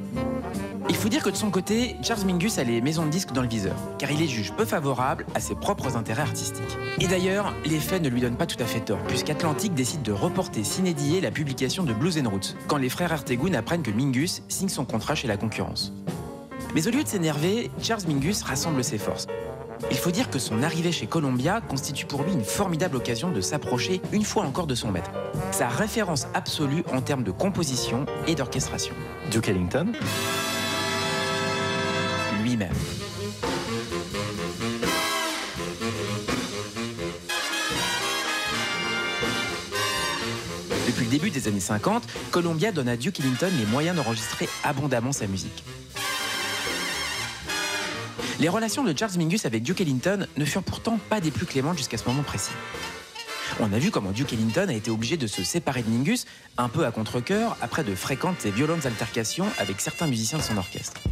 Il 0.89 0.97
faut 0.97 1.09
dire 1.09 1.23
que 1.23 1.31
de 1.31 1.37
son 1.37 1.51
côté, 1.51 1.97
Charles 2.03 2.25
Mingus 2.25 2.59
a 2.59 2.65
les 2.65 2.81
maisons 2.81 3.05
de 3.05 3.11
disques 3.11 3.33
dans 3.33 3.43
le 3.43 3.49
viseur, 3.49 3.77
car 3.99 4.11
il 4.11 4.19
les 4.19 4.27
juge 4.27 4.53
peu 4.53 4.65
favorables 4.65 5.25
à 5.35 5.41
ses 5.41 5.55
propres 5.55 5.97
intérêts 5.97 6.23
artistiques. 6.23 6.79
Et 7.01 7.07
d'ailleurs, 7.07 7.55
les 7.65 7.79
faits 7.79 8.03
ne 8.03 8.09
lui 8.09 8.21
donnent 8.21 8.37
pas 8.37 8.47
tout 8.47 8.61
à 8.61 8.67
fait 8.67 8.81
tort, 8.81 8.99
puisqu'Atlantic 9.07 9.73
décide 9.73 10.03
de 10.03 10.13
reporter 10.13 10.65
s'inédier 10.65 11.21
la 11.21 11.31
publication 11.31 11.85
de 11.85 11.93
Blues 11.93 12.19
and 12.19 12.29
Roots, 12.29 12.57
quand 12.67 12.77
les 12.77 12.89
frères 12.89 13.13
Artegun 13.13 13.55
apprennent 13.55 13.83
que 13.83 13.91
Mingus 13.91 14.43
signe 14.49 14.69
son 14.69 14.85
contrat 14.85 15.15
chez 15.15 15.29
la 15.29 15.37
concurrence. 15.37 15.93
Mais 16.75 16.87
au 16.87 16.91
lieu 16.91 17.03
de 17.03 17.09
s'énerver, 17.09 17.71
Charles 17.83 18.03
Mingus 18.07 18.43
rassemble 18.43 18.85
ses 18.85 18.99
forces. 18.99 19.27
Il 19.91 19.97
faut 19.97 20.11
dire 20.11 20.31
que 20.31 20.39
son 20.39 20.63
arrivée 20.63 20.93
chez 20.93 21.07
Columbia 21.07 21.61
constitue 21.61 22.07
pour 22.07 22.23
lui 22.23 22.33
une 22.33 22.45
formidable 22.45 22.97
occasion 22.97 23.31
de 23.31 23.41
s'approcher 23.41 24.01
une 24.13 24.25
fois 24.25 24.45
encore 24.45 24.67
de 24.67 24.75
son 24.75 24.93
maître, 24.93 25.11
sa 25.51 25.69
référence 25.69 26.27
absolue 26.35 26.85
en 26.93 27.01
termes 27.01 27.25
de 27.25 27.33
composition 27.33 28.07
et 28.27 28.35
d'orchestration. 28.35 28.95
Duke 29.31 29.49
Ellington 29.49 29.87
Lui-même. 32.43 32.69
Depuis 40.87 41.05
le 41.05 41.11
début 41.11 41.31
des 41.31 41.49
années 41.49 41.59
50, 41.59 42.05
Columbia 42.31 42.71
donne 42.71 42.89
à 42.89 42.97
Duke 42.97 43.19
Ellington 43.21 43.51
les 43.59 43.67
moyens 43.67 43.97
d'enregistrer 43.97 44.49
abondamment 44.63 45.13
sa 45.13 45.27
musique. 45.27 45.65
Les 48.41 48.49
relations 48.49 48.83
de 48.83 48.97
Charles 48.97 49.19
Mingus 49.19 49.45
avec 49.45 49.63
Duke 49.63 49.83
Ellington 49.83 50.27
ne 50.39 50.45
furent 50.47 50.63
pourtant 50.63 50.99
pas 51.11 51.21
des 51.21 51.31
plus 51.31 51.45
clémentes 51.45 51.77
jusqu'à 51.77 51.99
ce 51.99 52.09
moment 52.09 52.23
précis. 52.23 52.55
On 53.61 53.71
a 53.71 53.79
vu 53.79 53.91
comment 53.91 54.13
Duke 54.13 54.33
Ellington 54.33 54.67
a 54.71 54.73
été 54.73 54.91
obligé 54.91 55.19
de 55.19 55.27
se 55.27 55.45
séparer 55.45 55.83
de 55.83 55.91
Mingus, 55.91 56.25
un 56.57 56.71
peu 56.71 56.87
à 56.87 56.91
contre-coeur, 56.91 57.59
après 57.61 57.85
de 57.85 57.95
fréquentes 57.95 58.47
et 58.47 58.51
violentes 58.51 58.87
altercations 58.87 59.45
avec 59.59 59.83
certains 59.83 60.07
musiciens 60.07 60.39
de 60.39 60.43
son 60.43 60.57
orchestre. 60.57 61.03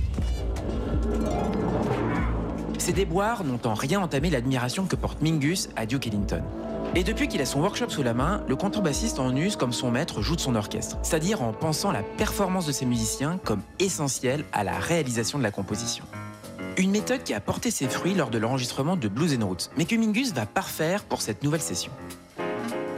Ces 2.78 2.94
déboires 2.94 3.44
n'ont 3.44 3.60
en 3.66 3.74
rien 3.74 4.00
entamé 4.00 4.30
l'admiration 4.30 4.86
que 4.86 4.96
porte 4.96 5.20
Mingus 5.20 5.68
à 5.76 5.84
Duke 5.84 6.06
Ellington. 6.06 6.42
Et 6.94 7.04
depuis 7.04 7.28
qu'il 7.28 7.42
a 7.42 7.46
son 7.46 7.60
workshop 7.60 7.90
sous 7.90 8.02
la 8.02 8.14
main, 8.14 8.42
le 8.48 8.56
contrebassiste 8.56 9.18
en 9.18 9.36
use 9.36 9.56
comme 9.56 9.74
son 9.74 9.90
maître 9.90 10.22
joue 10.22 10.36
de 10.36 10.40
son 10.40 10.54
orchestre, 10.54 10.96
c'est-à-dire 11.02 11.42
en 11.42 11.52
pensant 11.52 11.92
la 11.92 12.02
performance 12.02 12.64
de 12.64 12.72
ses 12.72 12.86
musiciens 12.86 13.38
comme 13.44 13.60
essentielle 13.78 14.46
à 14.54 14.64
la 14.64 14.78
réalisation 14.78 15.36
de 15.36 15.42
la 15.42 15.50
composition. 15.50 16.04
Une 16.78 16.92
méthode 16.92 17.24
qui 17.24 17.34
a 17.34 17.40
porté 17.40 17.72
ses 17.72 17.88
fruits 17.88 18.14
lors 18.14 18.30
de 18.30 18.38
l'enregistrement 18.38 18.96
de 18.96 19.08
Blues 19.08 19.36
and 19.36 19.44
Roots, 19.44 19.68
mais 19.76 19.84
que 19.84 19.96
Mingus 19.96 20.32
va 20.32 20.46
parfaire 20.46 21.02
pour 21.02 21.22
cette 21.22 21.42
nouvelle 21.42 21.60
session. 21.60 21.90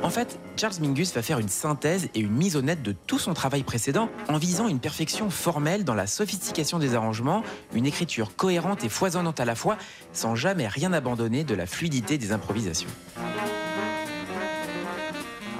En 0.02 0.10
fait, 0.10 0.38
Charles 0.58 0.74
Mingus 0.82 1.14
va 1.14 1.22
faire 1.22 1.38
une 1.38 1.48
synthèse 1.48 2.10
et 2.14 2.20
une 2.20 2.32
mise 2.32 2.56
au 2.56 2.62
net 2.62 2.82
de 2.82 2.92
tout 2.92 3.18
son 3.18 3.32
travail 3.32 3.62
précédent 3.62 4.10
en 4.28 4.36
visant 4.36 4.68
une 4.68 4.80
perfection 4.80 5.30
formelle 5.30 5.84
dans 5.84 5.94
la 5.94 6.06
sophistication 6.06 6.78
des 6.78 6.94
arrangements, 6.94 7.42
une 7.72 7.86
écriture 7.86 8.36
cohérente 8.36 8.84
et 8.84 8.90
foisonnante 8.90 9.40
à 9.40 9.46
la 9.46 9.54
fois, 9.54 9.78
sans 10.12 10.34
jamais 10.34 10.68
rien 10.68 10.92
abandonner 10.92 11.42
de 11.42 11.54
la 11.54 11.64
fluidité 11.64 12.18
des 12.18 12.32
improvisations. 12.32 12.90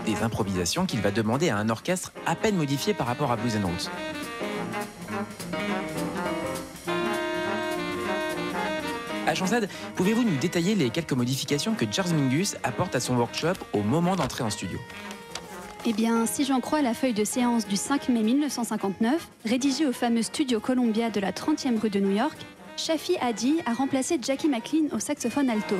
Des 0.04 0.22
improvisations 0.22 0.84
qu'il 0.84 1.00
va 1.00 1.10
demander 1.10 1.48
à 1.48 1.56
un 1.56 1.70
orchestre 1.70 2.12
à 2.26 2.36
peine 2.36 2.56
modifié 2.56 2.92
par 2.92 3.06
rapport 3.06 3.32
à 3.32 3.36
Blues 3.36 3.56
and 3.56 3.66
Roots. 3.66 3.88
Agent 9.26 9.46
Z, 9.46 9.68
pouvez-vous 9.96 10.24
nous 10.24 10.36
détailler 10.36 10.74
les 10.74 10.90
quelques 10.90 11.12
modifications 11.12 11.74
que 11.74 11.84
Charles 11.90 12.12
Mingus 12.12 12.56
apporte 12.62 12.94
à 12.94 13.00
son 13.00 13.16
workshop 13.16 13.54
au 13.72 13.82
moment 13.82 14.16
d'entrer 14.16 14.42
en 14.42 14.50
studio? 14.50 14.78
Eh 15.86 15.92
bien, 15.92 16.26
si 16.26 16.44
j'en 16.44 16.60
crois 16.60 16.82
la 16.82 16.94
feuille 16.94 17.14
de 17.14 17.24
séance 17.24 17.66
du 17.66 17.76
5 17.76 18.08
mai 18.08 18.22
1959, 18.22 19.28
rédigée 19.44 19.86
au 19.86 19.92
fameux 19.92 20.22
studio 20.22 20.60
Columbia 20.60 21.10
de 21.10 21.20
la 21.20 21.32
30e 21.32 21.78
rue 21.78 21.90
de 21.90 22.00
New 22.00 22.14
York, 22.14 22.36
Shafi 22.76 23.16
Hadi 23.20 23.60
a 23.66 23.72
remplacé 23.72 24.18
Jackie 24.20 24.48
McLean 24.48 24.88
au 24.92 24.98
saxophone 24.98 25.50
alto. 25.50 25.76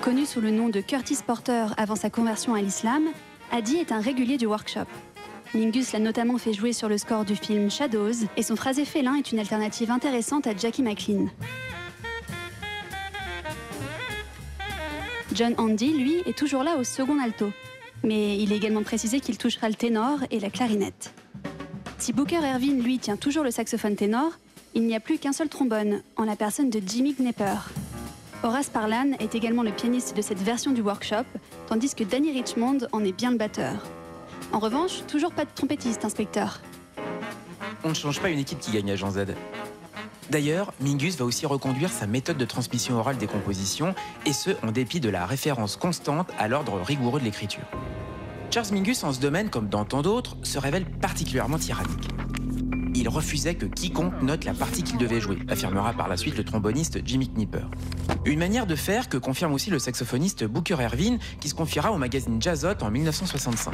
Connu 0.00 0.24
sous 0.24 0.40
le 0.40 0.50
nom 0.50 0.68
de 0.68 0.80
Curtis 0.80 1.18
Porter 1.24 1.66
avant 1.76 1.96
sa 1.96 2.10
conversion 2.10 2.54
à 2.54 2.62
l'islam, 2.62 3.04
Hadi 3.50 3.76
est 3.76 3.92
un 3.92 4.00
régulier 4.00 4.38
du 4.38 4.46
workshop. 4.46 4.86
Mingus 5.54 5.92
l'a 5.92 5.98
notamment 5.98 6.36
fait 6.36 6.52
jouer 6.52 6.74
sur 6.74 6.88
le 6.88 6.98
score 6.98 7.24
du 7.24 7.34
film 7.34 7.70
Shadows, 7.70 8.26
et 8.36 8.42
son 8.42 8.54
phrasé 8.54 8.84
félin 8.84 9.14
est 9.14 9.32
une 9.32 9.38
alternative 9.38 9.90
intéressante 9.90 10.46
à 10.46 10.54
Jackie 10.54 10.82
McLean. 10.82 11.28
John 15.32 15.54
Andy, 15.56 15.92
lui, 15.94 16.16
est 16.26 16.36
toujours 16.36 16.64
là 16.64 16.76
au 16.76 16.84
second 16.84 17.18
alto, 17.18 17.50
mais 18.04 18.38
il 18.38 18.52
est 18.52 18.56
également 18.56 18.82
précisé 18.82 19.20
qu'il 19.20 19.38
touchera 19.38 19.68
le 19.68 19.74
ténor 19.74 20.18
et 20.30 20.38
la 20.38 20.50
clarinette. 20.50 21.14
Si 21.98 22.12
Booker 22.12 22.44
Ervin, 22.44 22.74
lui, 22.74 22.98
tient 22.98 23.16
toujours 23.16 23.44
le 23.44 23.50
saxophone 23.50 23.96
ténor, 23.96 24.32
il 24.74 24.82
n'y 24.82 24.94
a 24.94 25.00
plus 25.00 25.18
qu'un 25.18 25.32
seul 25.32 25.48
trombone, 25.48 26.02
en 26.16 26.24
la 26.24 26.36
personne 26.36 26.68
de 26.68 26.80
Jimmy 26.84 27.14
Knepper. 27.14 27.56
Horace 28.42 28.68
Parlan 28.68 29.12
est 29.18 29.34
également 29.34 29.62
le 29.62 29.72
pianiste 29.72 30.14
de 30.16 30.22
cette 30.22 30.42
version 30.42 30.72
du 30.72 30.82
workshop, 30.82 31.24
tandis 31.66 31.94
que 31.94 32.04
Danny 32.04 32.32
Richmond 32.32 32.78
en 32.92 33.02
est 33.02 33.12
bien 33.12 33.30
le 33.30 33.38
batteur. 33.38 33.82
En 34.52 34.58
revanche, 34.60 35.04
toujours 35.06 35.32
pas 35.32 35.44
de 35.44 35.50
trompettiste, 35.54 36.04
inspecteur. 36.04 36.60
on 37.84 37.90
ne 37.90 37.94
change 37.94 38.20
pas 38.20 38.30
une 38.30 38.38
équipe 38.38 38.58
qui 38.58 38.70
gagne 38.70 38.90
à 38.90 38.96
Jean 38.96 39.10
Z. 39.10 39.26
D'ailleurs, 40.30 40.72
Mingus 40.80 41.16
va 41.16 41.24
aussi 41.24 41.46
reconduire 41.46 41.90
sa 41.90 42.06
méthode 42.06 42.36
de 42.36 42.44
transmission 42.44 42.96
orale 42.96 43.16
des 43.16 43.26
compositions, 43.26 43.94
et 44.26 44.32
ce, 44.32 44.50
en 44.62 44.72
dépit 44.72 45.00
de 45.00 45.08
la 45.08 45.26
référence 45.26 45.76
constante 45.76 46.30
à 46.38 46.48
l'ordre 46.48 46.80
rigoureux 46.80 47.20
de 47.20 47.24
l'écriture. 47.24 47.64
Charles 48.50 48.72
Mingus, 48.72 49.04
en 49.04 49.12
ce 49.12 49.20
domaine, 49.20 49.50
comme 49.50 49.68
dans 49.68 49.84
tant 49.84 50.02
d'autres, 50.02 50.36
se 50.42 50.58
révèle 50.58 50.86
particulièrement 50.86 51.58
tyrannique. 51.58 52.08
Refusait 53.08 53.54
que 53.54 53.64
quiconque 53.64 54.20
note 54.20 54.44
la 54.44 54.52
partie 54.52 54.82
qu'il 54.82 54.98
devait 54.98 55.20
jouer, 55.20 55.38
affirmera 55.48 55.94
par 55.94 56.08
la 56.08 56.18
suite 56.18 56.36
le 56.36 56.44
tromboniste 56.44 57.00
Jimmy 57.06 57.28
Knipper. 57.28 57.64
Une 58.26 58.38
manière 58.38 58.66
de 58.66 58.76
faire 58.76 59.08
que 59.08 59.16
confirme 59.16 59.54
aussi 59.54 59.70
le 59.70 59.78
saxophoniste 59.78 60.44
Booker 60.44 60.76
Ervin, 60.78 61.16
qui 61.40 61.48
se 61.48 61.54
confiera 61.54 61.90
au 61.90 61.96
magazine 61.96 62.40
Jazzot 62.40 62.82
en 62.82 62.90
1965. 62.90 63.72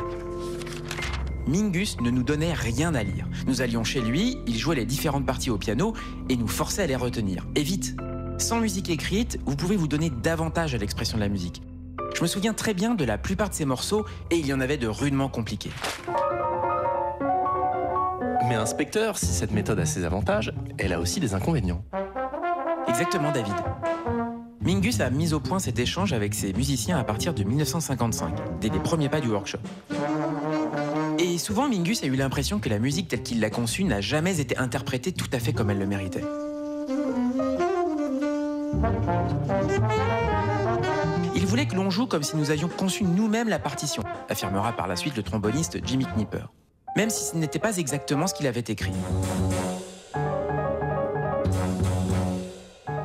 Mingus 1.48 2.00
ne 2.00 2.10
nous 2.10 2.22
donnait 2.22 2.52
rien 2.52 2.94
à 2.94 3.02
lire. 3.02 3.26
Nous 3.48 3.60
allions 3.60 3.82
chez 3.82 4.00
lui, 4.00 4.38
il 4.46 4.56
jouait 4.56 4.76
les 4.76 4.86
différentes 4.86 5.26
parties 5.26 5.50
au 5.50 5.58
piano 5.58 5.94
et 6.28 6.36
nous 6.36 6.48
forçait 6.48 6.84
à 6.84 6.86
les 6.86 6.96
retenir. 6.96 7.44
Et 7.56 7.62
vite 7.62 7.96
Sans 8.38 8.60
musique 8.60 8.88
écrite, 8.88 9.40
vous 9.46 9.56
pouvez 9.56 9.76
vous 9.76 9.88
donner 9.88 10.10
davantage 10.10 10.76
à 10.76 10.78
l'expression 10.78 11.18
de 11.18 11.22
la 11.22 11.28
musique. 11.28 11.60
Je 12.14 12.22
me 12.22 12.28
souviens 12.28 12.54
très 12.54 12.72
bien 12.72 12.94
de 12.94 13.04
la 13.04 13.18
plupart 13.18 13.50
de 13.50 13.54
ces 13.54 13.64
morceaux 13.64 14.06
et 14.30 14.36
il 14.36 14.46
y 14.46 14.54
en 14.54 14.60
avait 14.60 14.78
de 14.78 14.86
rudement 14.86 15.28
compliqués. 15.28 15.72
Mais 18.48 18.54
inspecteur, 18.54 19.18
si 19.18 19.26
cette 19.26 19.52
méthode 19.52 19.78
a 19.78 19.87
ses 19.87 20.04
avantages, 20.04 20.52
elle 20.78 20.92
a 20.92 21.00
aussi 21.00 21.20
des 21.20 21.35
inconvénients. 21.35 21.83
Exactement, 22.88 23.33
David. 23.33 23.54
Mingus 24.61 25.00
a 25.00 25.11
mis 25.11 25.35
au 25.35 25.40
point 25.40 25.59
cet 25.59 25.78
échange 25.78 26.12
avec 26.12 26.35
ses 26.35 26.52
musiciens 26.52 26.98
à 26.98 27.04
partir 27.04 27.35
de 27.35 27.44
1955, 27.44 28.35
dès 28.61 28.68
les 28.68 28.78
premiers 28.78 29.09
pas 29.09 29.20
du 29.20 29.28
workshop. 29.28 29.59
Et 31.18 31.38
souvent, 31.38 31.68
Mingus 31.68 32.02
a 32.02 32.07
eu 32.07 32.16
l'impression 32.16 32.59
que 32.59 32.68
la 32.68 32.78
musique 32.78 33.09
telle 33.09 33.22
qu'il 33.22 33.40
l'a 33.40 33.50
conçue 33.50 33.85
n'a 33.85 34.00
jamais 34.00 34.40
été 34.40 34.57
interprétée 34.57 35.12
tout 35.12 35.28
à 35.33 35.38
fait 35.38 35.52
comme 35.52 35.70
elle 35.70 35.78
le 35.78 35.87
méritait. 35.87 36.24
Il 41.35 41.46
voulait 41.46 41.66
que 41.66 41.76
l'on 41.76 41.90
joue 41.90 42.07
comme 42.07 42.22
si 42.22 42.37
nous 42.37 42.50
avions 42.50 42.68
conçu 42.68 43.04
nous-mêmes 43.04 43.48
la 43.48 43.59
partition, 43.59 44.02
affirmera 44.28 44.72
par 44.72 44.87
la 44.87 44.96
suite 44.96 45.16
le 45.16 45.22
tromboniste 45.22 45.78
Jimmy 45.85 46.07
Knipper, 46.07 46.46
même 46.96 47.11
si 47.11 47.24
ce 47.24 47.37
n'était 47.37 47.59
pas 47.59 47.76
exactement 47.78 48.26
ce 48.26 48.35
qu'il 48.35 48.46
avait 48.46 48.64
écrit. 48.66 48.92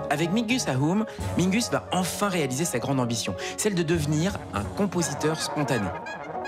Avec 0.10 0.32
Mingus 0.32 0.67
Ahum, 0.67 1.06
Mingus 1.38 1.69
va 1.69 1.88
enfin 1.91 2.30
réaliser 2.30 2.65
sa 2.65 2.80
grande 2.80 2.99
ambition, 2.99 3.36
celle 3.58 3.75
de 3.75 3.84
devenir 3.84 4.38
un 4.54 4.63
compositeur 4.63 5.41
spontané, 5.41 5.88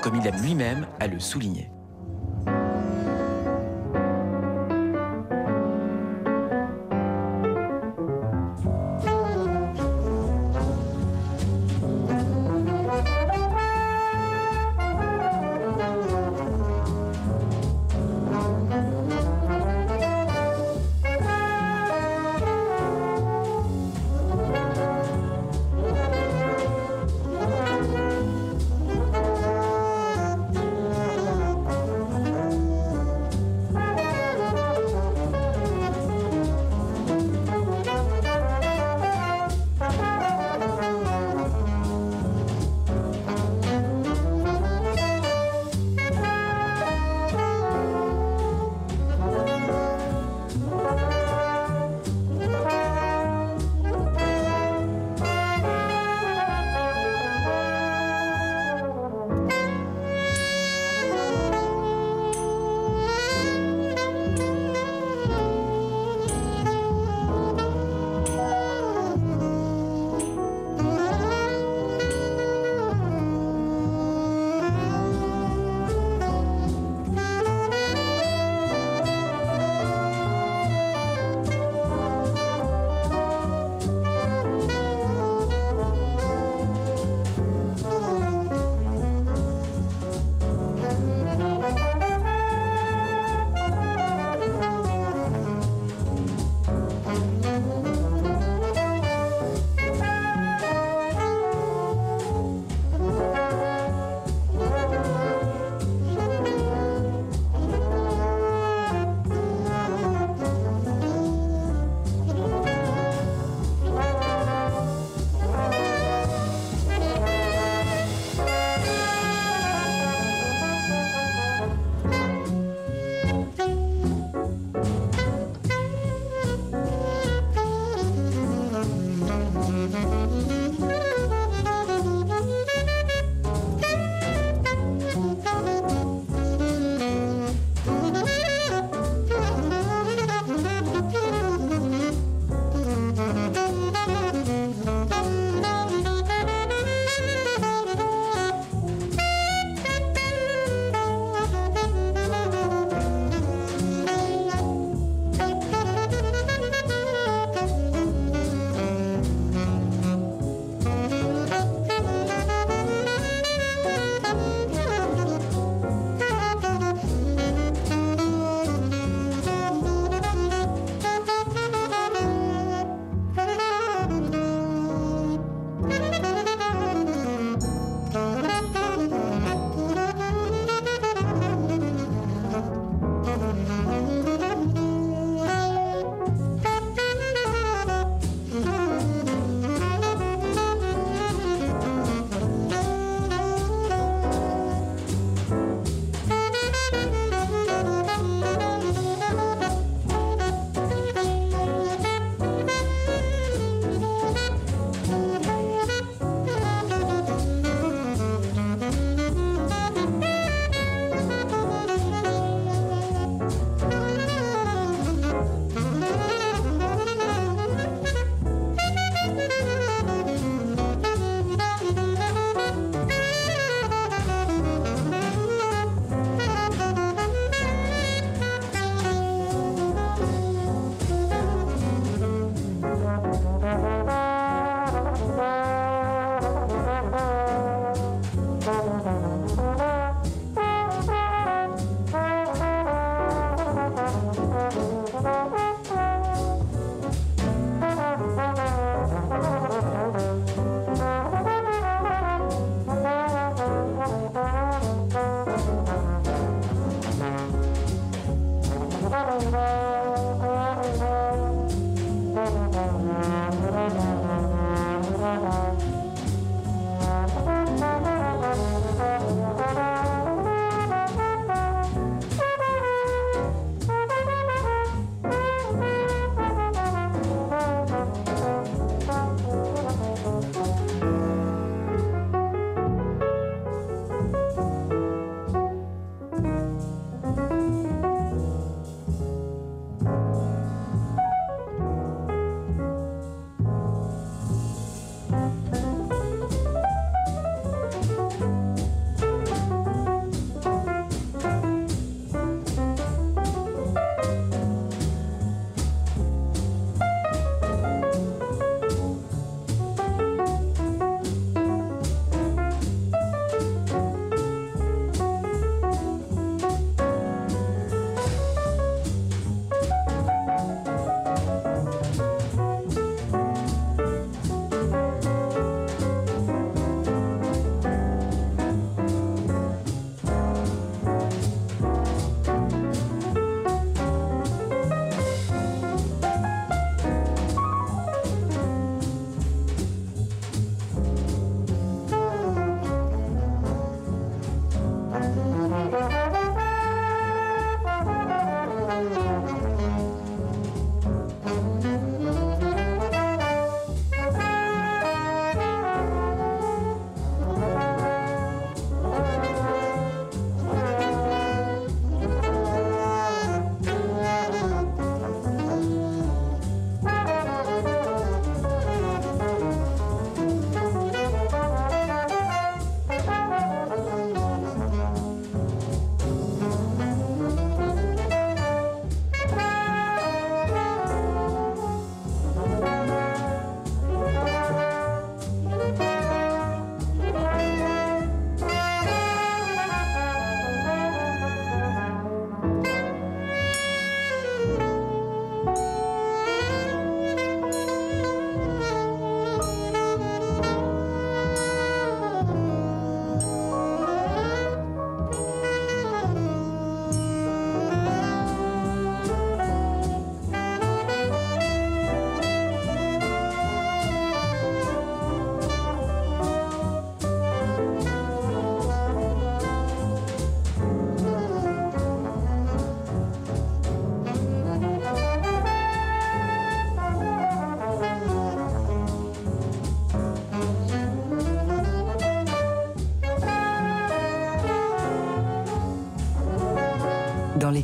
comme 0.01 0.15
il 0.15 0.27
aime 0.27 0.41
lui-même 0.41 0.87
à 0.99 1.07
le 1.07 1.19
souligner. 1.19 1.69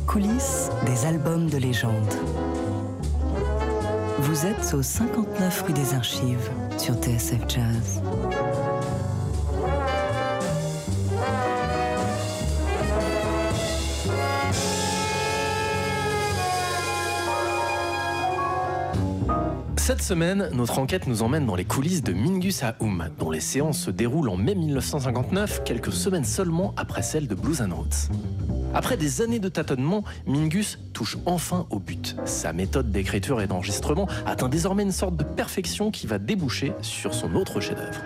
Coulisses 0.08 0.70
des 0.86 1.04
albums 1.04 1.50
de 1.50 1.58
légende. 1.58 2.14
Vous 4.20 4.46
êtes 4.46 4.72
au 4.72 4.82
59 4.82 5.64
rue 5.66 5.74
des 5.74 5.92
Archives 5.92 6.50
sur 6.78 6.94
TSF 6.94 7.42
Jazz. 7.46 8.00
Cette 19.98 20.06
semaine, 20.06 20.48
notre 20.52 20.78
enquête 20.78 21.08
nous 21.08 21.24
emmène 21.24 21.44
dans 21.44 21.56
les 21.56 21.64
coulisses 21.64 22.04
de 22.04 22.12
Mingus 22.12 22.62
Aoum, 22.62 23.08
dont 23.18 23.32
les 23.32 23.40
séances 23.40 23.80
se 23.80 23.90
déroulent 23.90 24.28
en 24.28 24.36
mai 24.36 24.54
1959, 24.54 25.64
quelques 25.64 25.92
semaines 25.92 26.24
seulement 26.24 26.72
après 26.76 27.02
celles 27.02 27.26
de 27.26 27.34
Blues 27.34 27.60
and 27.60 27.74
Roots. 27.74 28.08
Après 28.74 28.96
des 28.96 29.22
années 29.22 29.40
de 29.40 29.48
tâtonnement, 29.48 30.04
Mingus 30.24 30.78
touche 30.92 31.18
enfin 31.26 31.66
au 31.70 31.80
but. 31.80 32.14
Sa 32.26 32.52
méthode 32.52 32.92
d'écriture 32.92 33.40
et 33.40 33.48
d'enregistrement 33.48 34.06
atteint 34.24 34.48
désormais 34.48 34.84
une 34.84 34.92
sorte 34.92 35.16
de 35.16 35.24
perfection 35.24 35.90
qui 35.90 36.06
va 36.06 36.20
déboucher 36.20 36.74
sur 36.80 37.12
son 37.12 37.34
autre 37.34 37.58
chef-d'œuvre. 37.58 37.98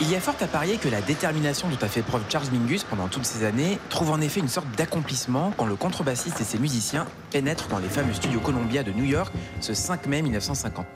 Il 0.00 0.08
y 0.08 0.14
a 0.14 0.20
fort 0.20 0.36
à 0.40 0.46
parier 0.46 0.76
que 0.76 0.88
la 0.88 1.00
détermination 1.00 1.68
dont 1.68 1.84
a 1.84 1.88
fait 1.88 2.02
preuve 2.02 2.22
Charles 2.28 2.46
Mingus 2.52 2.84
pendant 2.84 3.08
toutes 3.08 3.24
ces 3.24 3.44
années 3.44 3.80
trouve 3.90 4.12
en 4.12 4.20
effet 4.20 4.38
une 4.38 4.48
sorte 4.48 4.68
d'accomplissement 4.76 5.52
quand 5.56 5.66
le 5.66 5.74
contrebassiste 5.74 6.40
et 6.40 6.44
ses 6.44 6.60
musiciens 6.60 7.04
pénètrent 7.32 7.66
dans 7.66 7.80
les 7.80 7.88
fameux 7.88 8.14
studios 8.14 8.38
Columbia 8.38 8.84
de 8.84 8.92
New 8.92 9.04
York 9.04 9.32
ce 9.60 9.74
5 9.74 10.06
mai 10.06 10.22
1959. 10.22 10.88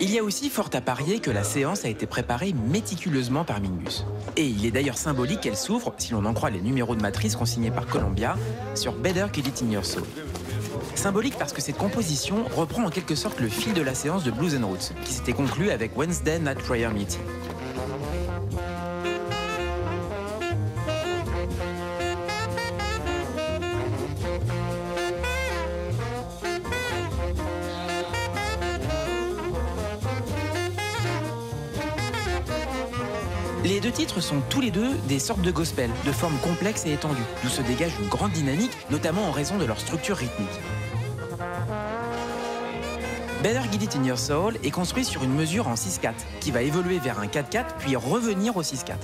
Il 0.00 0.10
y 0.10 0.18
a 0.18 0.24
aussi 0.24 0.50
fort 0.50 0.70
à 0.72 0.80
parier 0.80 1.20
que 1.20 1.30
la 1.30 1.44
séance 1.44 1.84
a 1.84 1.88
été 1.88 2.06
préparée 2.06 2.52
méticuleusement 2.52 3.44
par 3.44 3.60
Mingus. 3.60 4.04
Et 4.36 4.46
il 4.46 4.66
est 4.66 4.72
d'ailleurs 4.72 4.98
symbolique 4.98 5.42
qu'elle 5.42 5.56
s'ouvre, 5.56 5.94
si 5.98 6.12
l'on 6.12 6.24
en 6.24 6.34
croit 6.34 6.50
les 6.50 6.60
numéros 6.60 6.96
de 6.96 7.02
matrice 7.02 7.36
consignés 7.36 7.70
par 7.70 7.86
Columbia, 7.86 8.36
sur 8.74 8.94
Better 8.94 9.26
Kill 9.32 9.46
It 9.46 9.62
in 9.62 9.70
Your 9.70 9.84
Soul. 9.84 10.02
Symbolique 10.94 11.36
parce 11.38 11.52
que 11.52 11.60
cette 11.60 11.78
composition 11.78 12.44
reprend 12.56 12.84
en 12.84 12.90
quelque 12.90 13.14
sorte 13.14 13.40
le 13.40 13.48
fil 13.48 13.74
de 13.74 13.82
la 13.82 13.94
séance 13.94 14.24
de 14.24 14.30
Blues 14.30 14.56
and 14.56 14.66
Roots, 14.66 14.92
qui 15.04 15.12
s'était 15.12 15.32
conclue 15.32 15.70
avec 15.70 15.96
Wednesday 15.96 16.38
Night 16.38 16.58
Prayer 16.58 16.88
Meeting. 16.88 17.20
Titres 33.94 34.20
sont 34.20 34.42
tous 34.50 34.60
les 34.60 34.72
deux 34.72 34.92
des 35.08 35.20
sortes 35.20 35.40
de 35.40 35.52
gospel, 35.52 35.88
de 36.04 36.12
forme 36.12 36.36
complexe 36.38 36.84
et 36.84 36.92
étendue, 36.92 37.22
d'où 37.42 37.48
se 37.48 37.62
dégage 37.62 37.92
une 38.00 38.08
grande 38.08 38.32
dynamique, 38.32 38.72
notamment 38.90 39.28
en 39.28 39.30
raison 39.30 39.56
de 39.56 39.64
leur 39.64 39.78
structure 39.78 40.16
rythmique. 40.16 40.48
Better 43.42 43.60
Get 43.70 43.84
It 43.84 43.96
in 43.96 44.04
Your 44.04 44.18
Soul 44.18 44.58
est 44.64 44.70
construit 44.70 45.04
sur 45.04 45.22
une 45.22 45.34
mesure 45.34 45.68
en 45.68 45.74
6-4, 45.74 46.12
qui 46.40 46.50
va 46.50 46.62
évoluer 46.62 46.98
vers 46.98 47.20
un 47.20 47.26
4-4 47.26 47.76
puis 47.78 47.94
revenir 47.94 48.56
au 48.56 48.62
6-4. 48.62 48.94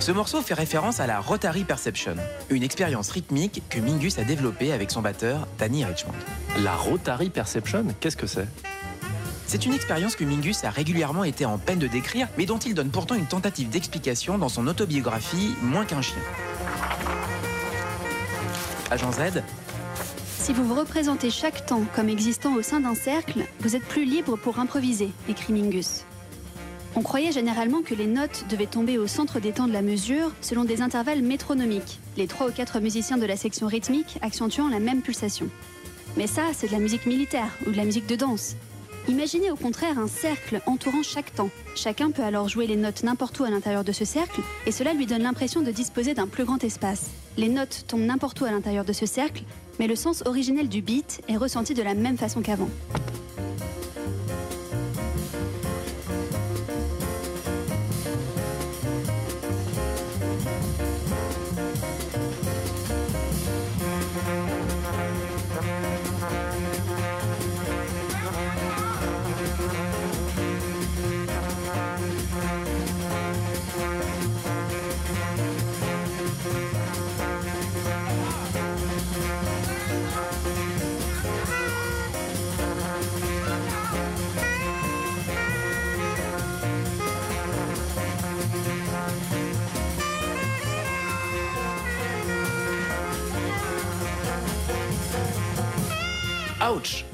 Ce 0.00 0.12
morceau 0.12 0.40
fait 0.40 0.54
référence 0.54 0.98
à 0.98 1.06
la 1.06 1.20
Rotary 1.20 1.64
Perception, 1.64 2.16
une 2.48 2.62
expérience 2.62 3.10
rythmique 3.10 3.62
que 3.68 3.78
Mingus 3.78 4.18
a 4.18 4.24
développée 4.24 4.72
avec 4.72 4.90
son 4.90 5.02
batteur 5.02 5.46
Danny 5.58 5.84
Richmond. 5.84 6.14
La 6.60 6.74
Rotary 6.74 7.28
Perception, 7.28 7.84
qu'est-ce 8.00 8.16
que 8.16 8.26
c'est? 8.26 8.48
C'est 9.46 9.66
une 9.66 9.74
expérience 9.74 10.16
que 10.16 10.24
Mingus 10.24 10.64
a 10.64 10.70
régulièrement 10.70 11.22
été 11.24 11.44
en 11.44 11.58
peine 11.58 11.78
de 11.78 11.86
décrire, 11.86 12.28
mais 12.38 12.46
dont 12.46 12.56
il 12.56 12.72
donne 12.72 12.88
pourtant 12.88 13.14
une 13.14 13.26
tentative 13.26 13.68
d'explication 13.68 14.38
dans 14.38 14.48
son 14.48 14.66
autobiographie 14.68 15.54
Moins 15.60 15.84
qu'un 15.84 16.00
chien. 16.00 16.22
Agent 18.90 19.12
Z, 19.12 19.42
Si 20.38 20.54
vous 20.54 20.64
vous 20.64 20.76
représentez 20.76 21.28
chaque 21.28 21.66
temps 21.66 21.82
comme 21.94 22.08
existant 22.08 22.54
au 22.54 22.62
sein 22.62 22.80
d'un 22.80 22.94
cercle, 22.94 23.40
vous 23.60 23.76
êtes 23.76 23.84
plus 23.84 24.06
libre 24.06 24.38
pour 24.38 24.60
improviser, 24.60 25.10
écrit 25.28 25.52
Mingus. 25.52 26.06
On 27.00 27.02
croyait 27.02 27.32
généralement 27.32 27.80
que 27.80 27.94
les 27.94 28.06
notes 28.06 28.44
devaient 28.50 28.66
tomber 28.66 28.98
au 28.98 29.06
centre 29.06 29.40
des 29.40 29.52
temps 29.52 29.66
de 29.66 29.72
la 29.72 29.80
mesure 29.80 30.32
selon 30.42 30.64
des 30.64 30.82
intervalles 30.82 31.22
métronomiques, 31.22 31.98
les 32.18 32.26
trois 32.26 32.48
ou 32.48 32.52
quatre 32.52 32.78
musiciens 32.78 33.16
de 33.16 33.24
la 33.24 33.38
section 33.38 33.68
rythmique 33.68 34.18
accentuant 34.20 34.68
la 34.68 34.80
même 34.80 35.00
pulsation. 35.00 35.48
Mais 36.18 36.26
ça, 36.26 36.42
c'est 36.52 36.66
de 36.66 36.72
la 36.72 36.78
musique 36.78 37.06
militaire 37.06 37.56
ou 37.66 37.70
de 37.70 37.76
la 37.78 37.86
musique 37.86 38.06
de 38.06 38.16
danse. 38.16 38.54
Imaginez 39.08 39.50
au 39.50 39.56
contraire 39.56 39.98
un 39.98 40.08
cercle 40.08 40.60
entourant 40.66 41.02
chaque 41.02 41.34
temps. 41.34 41.48
Chacun 41.74 42.10
peut 42.10 42.22
alors 42.22 42.50
jouer 42.50 42.66
les 42.66 42.76
notes 42.76 43.02
n'importe 43.02 43.40
où 43.40 43.44
à 43.44 43.50
l'intérieur 43.50 43.82
de 43.82 43.92
ce 43.92 44.04
cercle, 44.04 44.42
et 44.66 44.70
cela 44.70 44.92
lui 44.92 45.06
donne 45.06 45.22
l'impression 45.22 45.62
de 45.62 45.70
disposer 45.70 46.12
d'un 46.12 46.26
plus 46.26 46.44
grand 46.44 46.62
espace. 46.62 47.06
Les 47.38 47.48
notes 47.48 47.86
tombent 47.88 48.04
n'importe 48.04 48.42
où 48.42 48.44
à 48.44 48.50
l'intérieur 48.50 48.84
de 48.84 48.92
ce 48.92 49.06
cercle, 49.06 49.44
mais 49.78 49.86
le 49.86 49.96
sens 49.96 50.22
originel 50.26 50.68
du 50.68 50.82
beat 50.82 51.22
est 51.28 51.38
ressenti 51.38 51.72
de 51.72 51.82
la 51.82 51.94
même 51.94 52.18
façon 52.18 52.42
qu'avant. 52.42 52.68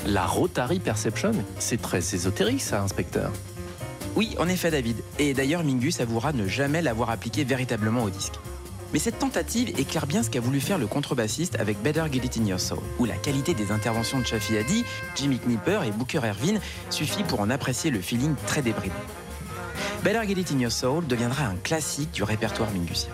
La 0.06 0.26
Rotary 0.26 0.80
Perception 0.80 1.32
C'est 1.58 1.80
très 1.80 1.98
ésotérique 1.98 2.60
ça, 2.60 2.82
inspecteur. 2.82 3.32
Oui, 4.14 4.36
en 4.38 4.48
effet, 4.48 4.70
David. 4.70 4.96
Et 5.18 5.32
d'ailleurs, 5.32 5.64
Mingus 5.64 6.00
avouera 6.00 6.34
ne 6.34 6.46
jamais 6.46 6.82
l'avoir 6.82 7.08
appliqué 7.08 7.42
véritablement 7.44 8.02
au 8.02 8.10
disque. 8.10 8.34
Mais 8.92 8.98
cette 8.98 9.18
tentative 9.18 9.70
éclaire 9.80 10.06
bien 10.06 10.22
ce 10.22 10.28
qu'a 10.28 10.40
voulu 10.40 10.60
faire 10.60 10.76
le 10.76 10.86
contrebassiste 10.86 11.58
avec 11.58 11.80
Better 11.82 12.04
Get 12.12 12.26
It 12.26 12.36
In 12.36 12.44
Your 12.44 12.60
Soul, 12.60 12.80
où 12.98 13.06
la 13.06 13.16
qualité 13.16 13.54
des 13.54 13.72
interventions 13.72 14.18
de 14.18 14.26
Chaffee 14.26 14.58
Haddy, 14.58 14.84
Jimmy 15.14 15.38
Knipper 15.38 15.80
et 15.86 15.90
Booker 15.90 16.20
Ervin 16.22 16.60
suffit 16.90 17.22
pour 17.22 17.40
en 17.40 17.48
apprécier 17.48 17.90
le 17.90 18.00
feeling 18.00 18.34
très 18.46 18.60
débridé. 18.60 18.94
Better 20.04 20.20
Get 20.28 20.40
It 20.40 20.52
In 20.52 20.58
Your 20.58 20.72
Soul 20.72 21.06
deviendra 21.06 21.46
un 21.46 21.56
classique 21.56 22.10
du 22.10 22.22
répertoire 22.22 22.70
mingusien. 22.72 23.10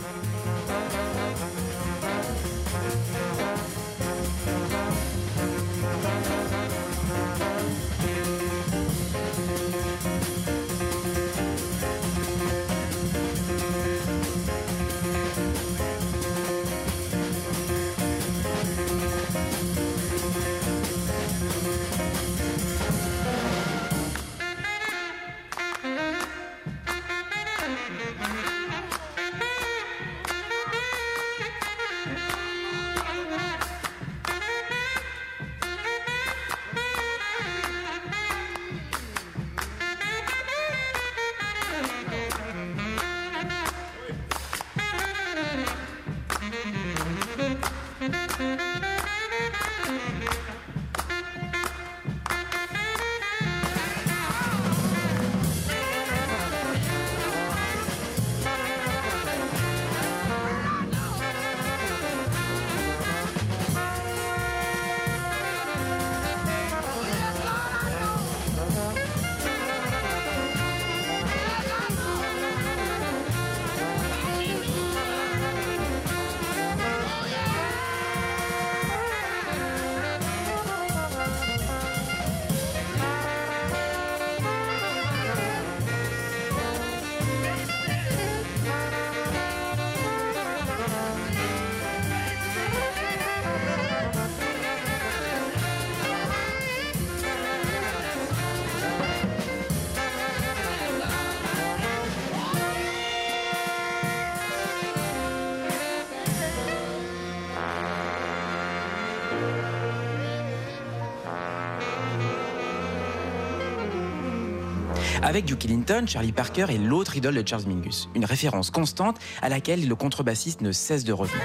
Avec 115.32 115.46
Duke 115.46 115.64
Ellington, 115.64 116.04
Charlie 116.06 116.30
Parker 116.30 116.66
est 116.68 116.76
l'autre 116.76 117.16
idole 117.16 117.42
de 117.42 117.48
Charles 117.48 117.64
Mingus, 117.66 118.10
une 118.14 118.26
référence 118.26 118.70
constante 118.70 119.16
à 119.40 119.48
laquelle 119.48 119.88
le 119.88 119.94
contrebassiste 119.94 120.60
ne 120.60 120.72
cesse 120.72 121.04
de 121.04 121.12
revenir. 121.14 121.42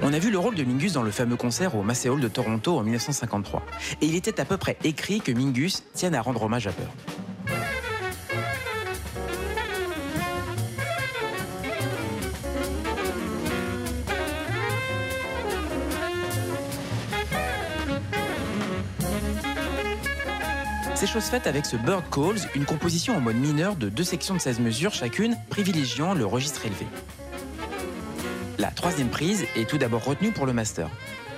On 0.00 0.12
a 0.12 0.20
vu 0.20 0.30
le 0.30 0.38
rôle 0.38 0.54
de 0.54 0.62
Mingus 0.62 0.92
dans 0.92 1.02
le 1.02 1.10
fameux 1.10 1.34
concert 1.34 1.74
au 1.74 1.82
Massey 1.82 2.08
Hall 2.08 2.20
de 2.20 2.28
Toronto 2.28 2.78
en 2.78 2.84
1953. 2.84 3.66
Et 4.00 4.06
il 4.06 4.14
était 4.14 4.40
à 4.40 4.44
peu 4.44 4.56
près 4.56 4.76
écrit 4.84 5.20
que 5.20 5.32
Mingus 5.32 5.82
tienne 5.94 6.14
à 6.14 6.22
rendre 6.22 6.44
hommage 6.44 6.68
à 6.68 6.70
Bird. 6.70 7.11
Chose 21.12 21.24
faite 21.24 21.46
avec 21.46 21.66
ce 21.66 21.76
Bird 21.76 22.04
Calls, 22.10 22.48
une 22.54 22.64
composition 22.64 23.14
en 23.14 23.20
mode 23.20 23.36
mineur 23.36 23.76
de 23.76 23.90
deux 23.90 24.02
sections 24.02 24.32
de 24.32 24.40
16 24.40 24.60
mesures 24.60 24.94
chacune, 24.94 25.36
privilégiant 25.50 26.14
le 26.14 26.24
registre 26.24 26.64
élevé. 26.64 26.86
La 28.58 28.70
troisième 28.70 29.10
prise 29.10 29.44
est 29.54 29.68
tout 29.68 29.76
d'abord 29.76 30.02
retenue 30.06 30.32
pour 30.32 30.46
le 30.46 30.54
master. 30.54 30.88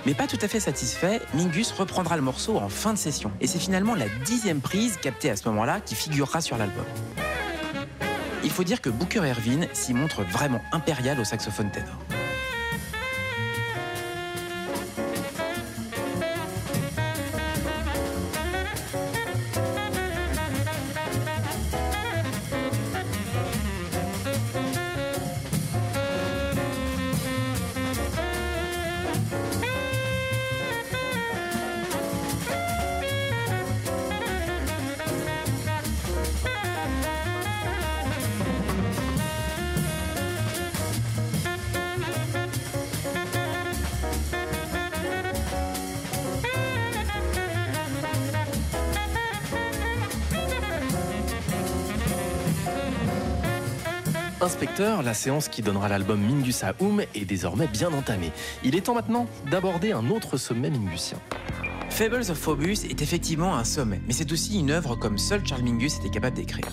Mais 0.05 0.13
pas 0.13 0.27
tout 0.27 0.37
à 0.41 0.47
fait 0.47 0.61
satisfait, 0.61 1.19
Mingus 1.33 1.73
reprendra 1.73 2.15
le 2.15 2.21
morceau 2.21 2.55
en 2.55 2.69
fin 2.69 2.93
de 2.93 2.97
session. 2.97 3.33
Et 3.41 3.47
c'est 3.47 3.59
finalement 3.59 3.95
la 3.95 4.07
dixième 4.23 4.61
prise 4.61 4.95
captée 4.95 5.29
à 5.29 5.35
ce 5.35 5.45
moment-là 5.49 5.81
qui 5.81 5.95
figurera 5.95 6.39
sur 6.39 6.57
l'album. 6.57 6.85
Il 8.45 8.51
faut 8.51 8.63
dire 8.63 8.79
que 8.79 8.89
Booker 8.89 9.25
Ervin 9.25 9.67
s'y 9.73 9.93
montre 9.93 10.21
vraiment 10.23 10.61
impérial 10.71 11.19
au 11.19 11.25
saxophone 11.25 11.69
ténor. 11.71 12.04
Inspecteur, 54.45 55.01
la 55.01 55.15
séance 55.15 55.49
qui 55.49 55.63
donnera 55.63 55.89
l'album 55.89 56.21
Mingus 56.21 56.63
à 56.63 56.75
Oum 56.79 57.01
est 57.15 57.25
désormais 57.25 57.65
bien 57.65 57.91
entamée. 57.91 58.31
Il 58.63 58.75
est 58.75 58.81
temps 58.81 58.93
maintenant 58.93 59.25
d'aborder 59.49 59.91
un 59.91 60.11
autre 60.11 60.37
sommet 60.37 60.69
mingusien. 60.69 61.17
Fables 61.89 62.29
of 62.29 62.37
Phobus 62.37 62.85
est 62.87 63.01
effectivement 63.01 63.55
un 63.55 63.63
sommet, 63.63 63.99
mais 64.05 64.13
c'est 64.13 64.31
aussi 64.31 64.59
une 64.59 64.69
œuvre 64.69 64.97
comme 64.97 65.17
seul 65.17 65.43
Charles 65.43 65.63
Mingus 65.63 65.97
était 65.97 66.11
capable 66.11 66.35
d'écrire. 66.35 66.71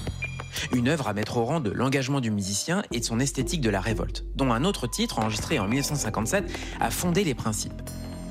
Une 0.75 0.87
œuvre 0.87 1.09
à 1.09 1.15
mettre 1.15 1.39
au 1.39 1.47
rang 1.47 1.61
de 1.61 1.71
l'engagement 1.71 2.21
du 2.21 2.31
musicien 2.31 2.83
et 2.93 3.01
de 3.01 3.05
son 3.07 3.19
esthétique 3.19 3.63
de 3.63 3.71
la 3.71 3.81
révolte, 3.81 4.27
dont 4.37 4.53
un 4.53 4.67
autre 4.67 4.87
titre, 4.87 5.19
enregistré 5.19 5.59
en 5.59 5.67
1957, 5.67 6.45
a 6.79 6.91
fondé 6.91 7.25
les 7.25 7.35
principes. 7.35 7.81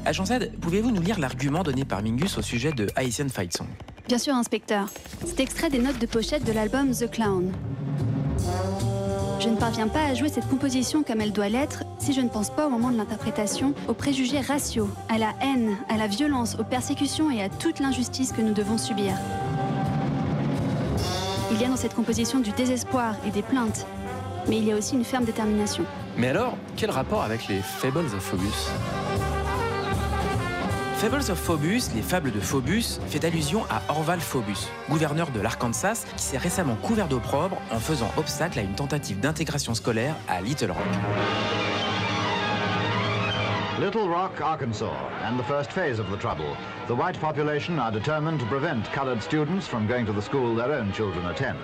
Agent 0.06 0.26
Z, 0.26 0.52
pouvez-vous 0.62 0.92
nous 0.92 1.02
lire 1.02 1.20
l'argument 1.20 1.64
donné 1.64 1.84
par 1.84 2.04
Mingus 2.04 2.38
au 2.38 2.44
sujet 2.44 2.74
de 2.74 2.90
Haitian 2.96 3.30
Fight 3.30 3.58
Song? 3.58 3.68
Bien 4.08 4.20
sûr, 4.20 4.36
inspecteur. 4.36 4.90
C'est 5.26 5.40
extrait 5.40 5.72
des 5.72 5.80
notes 5.80 5.98
de 5.98 6.06
pochette 6.06 6.44
de 6.44 6.52
l'album 6.52 6.92
The 6.92 7.10
Clown. 7.10 7.52
Je 9.42 9.50
ne 9.50 9.56
parviens 9.56 9.88
pas 9.88 10.04
à 10.06 10.14
jouer 10.14 10.30
cette 10.30 10.48
composition 10.48 11.02
comme 11.02 11.20
elle 11.20 11.32
doit 11.32 11.50
l'être 11.50 11.84
si 11.98 12.14
je 12.14 12.22
ne 12.22 12.30
pense 12.30 12.52
pas 12.52 12.68
au 12.68 12.70
moment 12.70 12.92
de 12.92 12.98
l'interprétation 12.98 13.74
aux 13.88 13.96
préjugés 13.96 14.40
raciaux, 14.40 14.88
à 15.10 15.18
la 15.18 15.34
haine, 15.42 15.78
à 15.90 15.98
la 15.98 16.06
violence, 16.06 16.58
aux 16.60 16.64
persécutions 16.64 17.32
et 17.32 17.42
à 17.42 17.50
toute 17.50 17.80
l'injustice 17.80 18.34
que 18.34 18.42
nous 18.44 18.54
devons 18.54 18.78
subir. 18.78 19.14
Il 21.50 21.60
y 21.60 21.66
a 21.66 21.70
dans 21.70 21.76
cette 21.76 21.96
composition 21.96 22.40
du 22.40 22.52
désespoir 22.52 23.16
et 23.26 23.32
des 23.32 23.42
plaintes, 23.42 23.88
mais 24.48 24.58
il 24.58 24.66
y 24.66 24.72
a 24.72 24.76
aussi 24.76 24.94
une 24.94 25.04
ferme 25.04 25.26
détermination. 25.26 25.86
Mais 26.18 26.28
alors, 26.28 26.56
quel 26.78 26.92
rapport 26.92 27.24
avec 27.24 27.48
les 27.48 27.62
Fables 27.62 27.98
of 28.16 28.36
Fables 31.02 31.32
of 31.32 31.40
Phobus, 31.40 31.90
les 31.96 32.04
fables 32.04 32.32
de 32.32 32.40
Phobus, 32.40 33.00
fait 33.08 33.26
allusion 33.26 33.64
à 33.72 33.82
Orval 33.92 34.20
Phobus, 34.20 34.70
gouverneur 34.88 35.32
de 35.32 35.42
l'Arkansas, 35.42 36.06
qui 36.16 36.22
s'est 36.22 36.38
récemment 36.38 36.76
couvert 36.76 37.08
d'opprobre 37.08 37.58
en 37.72 37.80
faisant 37.80 38.12
obstacle 38.18 38.60
à 38.60 38.62
une 38.62 38.76
tentative 38.76 39.20
d'intégration 39.20 39.74
scolaire 39.74 40.14
à 40.28 40.42
Little 40.42 40.70
Rock. 40.70 40.86
Little 43.80 44.14
Rock, 44.14 44.40
Arkansas, 44.40 44.94
and 45.26 45.40
the 45.40 45.44
first 45.48 45.72
phase 45.72 46.00
of 46.00 46.06
the 46.12 46.20
trouble. 46.20 46.56
The 46.88 46.92
white 46.92 47.20
population 47.20 47.80
are 47.80 47.92
determined 47.92 48.40
to 48.40 48.46
prevent 48.46 48.84
colored 48.94 49.24
students 49.24 49.68
from 49.68 49.88
going 49.88 50.06
to 50.06 50.14
the 50.14 50.22
school 50.22 50.56
their 50.56 50.72
own 50.72 50.94
children 50.94 51.26
attend. 51.26 51.58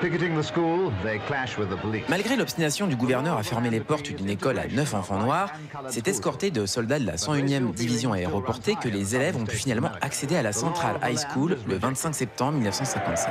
Picketing 0.00 0.36
the 0.36 0.42
school, 0.42 0.92
they 1.02 1.18
clash 1.26 1.56
with 1.56 1.70
the 1.70 1.80
police. 1.80 2.04
Malgré 2.08 2.36
l'obstination 2.36 2.86
du 2.86 2.96
gouverneur 2.96 3.38
à 3.38 3.42
fermer 3.42 3.70
les 3.70 3.80
portes 3.80 4.12
d'une 4.12 4.28
école 4.28 4.58
à 4.58 4.66
neuf 4.66 4.92
enfants 4.92 5.18
noirs, 5.18 5.50
c'est 5.88 6.06
escorté 6.06 6.50
de 6.50 6.66
soldats 6.66 6.98
de 6.98 7.06
la 7.06 7.16
101e 7.16 7.72
division 7.72 8.12
aéroportée 8.12 8.74
que 8.74 8.88
les 8.88 9.16
élèves 9.16 9.36
ont 9.36 9.46
pu 9.46 9.56
finalement 9.56 9.90
accéder 10.02 10.36
à 10.36 10.42
la 10.42 10.52
Central 10.52 11.00
High 11.02 11.18
School 11.18 11.56
le 11.66 11.78
25 11.78 12.14
septembre 12.14 12.52
1957. 12.58 13.30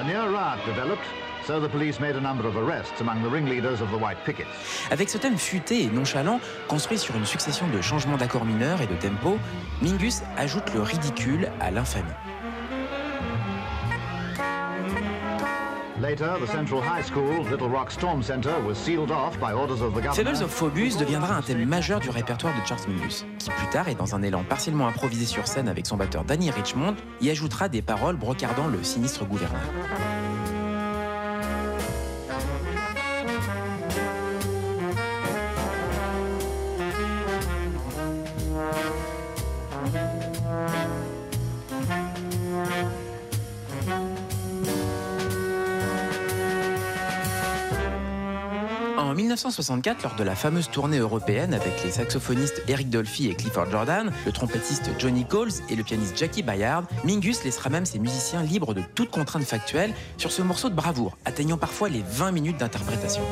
A 0.00 0.04
near 0.04 0.28
riot 0.28 0.58
developed, 0.66 1.04
so 1.46 1.60
the 1.60 1.70
police 1.70 2.00
made 2.00 2.16
a 2.16 2.20
number 2.20 2.44
of 2.44 2.56
arrests 2.56 3.00
among 3.00 3.22
the 3.22 3.32
ringleaders 3.32 3.80
of 3.80 3.88
the 3.90 4.02
white 4.02 4.18
pickets. 4.24 4.48
Avec 4.90 5.08
ce 5.08 5.16
thème 5.16 5.38
futé 5.38 5.84
et 5.84 5.90
nonchalant, 5.90 6.40
construit 6.66 6.98
sur 6.98 7.14
une 7.14 7.26
succession 7.26 7.68
de 7.68 7.80
changements 7.80 8.16
d'accords 8.16 8.44
mineurs 8.44 8.80
et 8.80 8.88
de 8.88 8.96
tempo, 8.96 9.38
Mingus 9.80 10.22
ajoute 10.36 10.74
le 10.74 10.82
ridicule 10.82 11.50
à 11.60 11.70
l'infamie. 11.70 12.10
Orders 20.18 20.42
of 20.42 20.50
Phobus 20.50 20.96
deviendra 20.96 21.36
un 21.36 21.42
thème 21.42 21.64
majeur 21.64 22.00
du 22.00 22.10
répertoire 22.10 22.52
de 22.60 22.66
Charles 22.66 22.80
Mingus, 22.88 23.24
qui 23.38 23.50
plus 23.50 23.68
tard, 23.68 23.88
et 23.88 23.94
dans 23.94 24.16
un 24.16 24.22
élan 24.22 24.42
partiellement 24.42 24.88
improvisé 24.88 25.26
sur 25.26 25.46
scène 25.46 25.68
avec 25.68 25.86
son 25.86 25.96
batteur 25.96 26.24
Danny 26.24 26.50
Richmond, 26.50 26.96
y 27.20 27.30
ajoutera 27.30 27.68
des 27.68 27.82
paroles 27.82 28.16
brocardant 28.16 28.66
le 28.66 28.82
sinistre 28.82 29.24
gouverneur. 29.24 29.62
1964, 49.32 50.02
lors 50.02 50.14
de 50.14 50.24
la 50.24 50.34
fameuse 50.34 50.68
tournée 50.68 50.98
européenne 50.98 51.54
avec 51.54 51.82
les 51.84 51.90
saxophonistes 51.90 52.62
Eric 52.68 52.90
Dolphy 52.90 53.28
et 53.28 53.34
Clifford 53.34 53.70
Jordan, 53.70 54.12
le 54.26 54.32
trompettiste 54.32 54.90
Johnny 54.98 55.24
Coles 55.24 55.52
et 55.70 55.76
le 55.76 55.82
pianiste 55.82 56.18
Jackie 56.18 56.42
Bayard, 56.42 56.84
Mingus 57.04 57.42
laissera 57.42 57.70
même 57.70 57.86
ses 57.86 57.98
musiciens 57.98 58.42
libres 58.42 58.74
de 58.74 58.82
toute 58.94 59.10
contrainte 59.10 59.44
factuelle 59.44 59.94
sur 60.18 60.32
ce 60.32 60.42
morceau 60.42 60.68
de 60.68 60.74
bravoure, 60.74 61.16
atteignant 61.24 61.56
parfois 61.56 61.88
les 61.88 62.02
20 62.06 62.32
minutes 62.32 62.58
d'interprétation. 62.58 63.22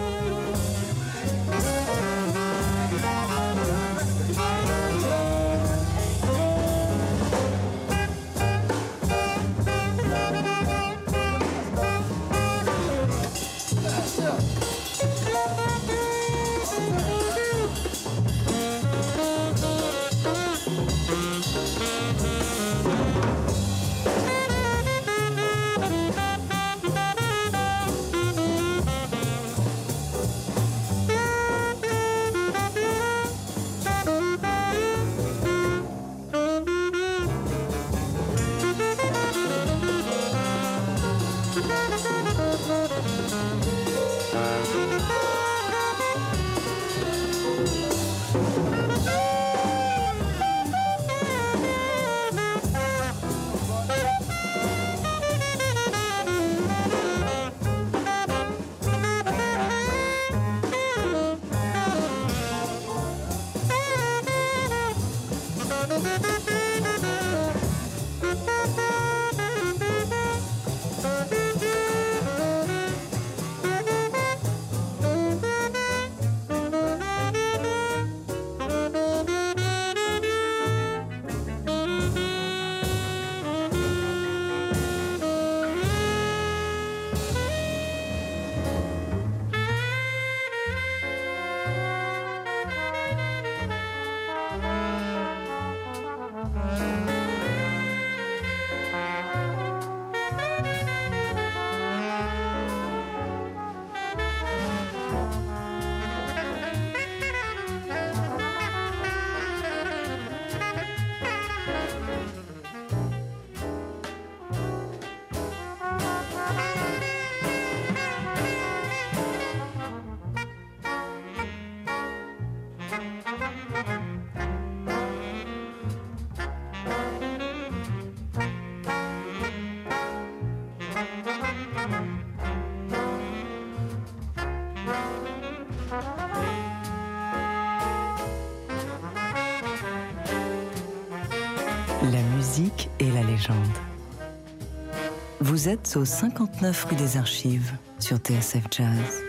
Vous 145.61 145.69
êtes 145.69 145.95
au 145.97 146.07
59 146.07 146.87
rue 146.89 146.97
des 146.97 147.19
Archives 147.19 147.75
sur 147.99 148.17
TSF 148.17 148.65
Jazz. 148.71 149.23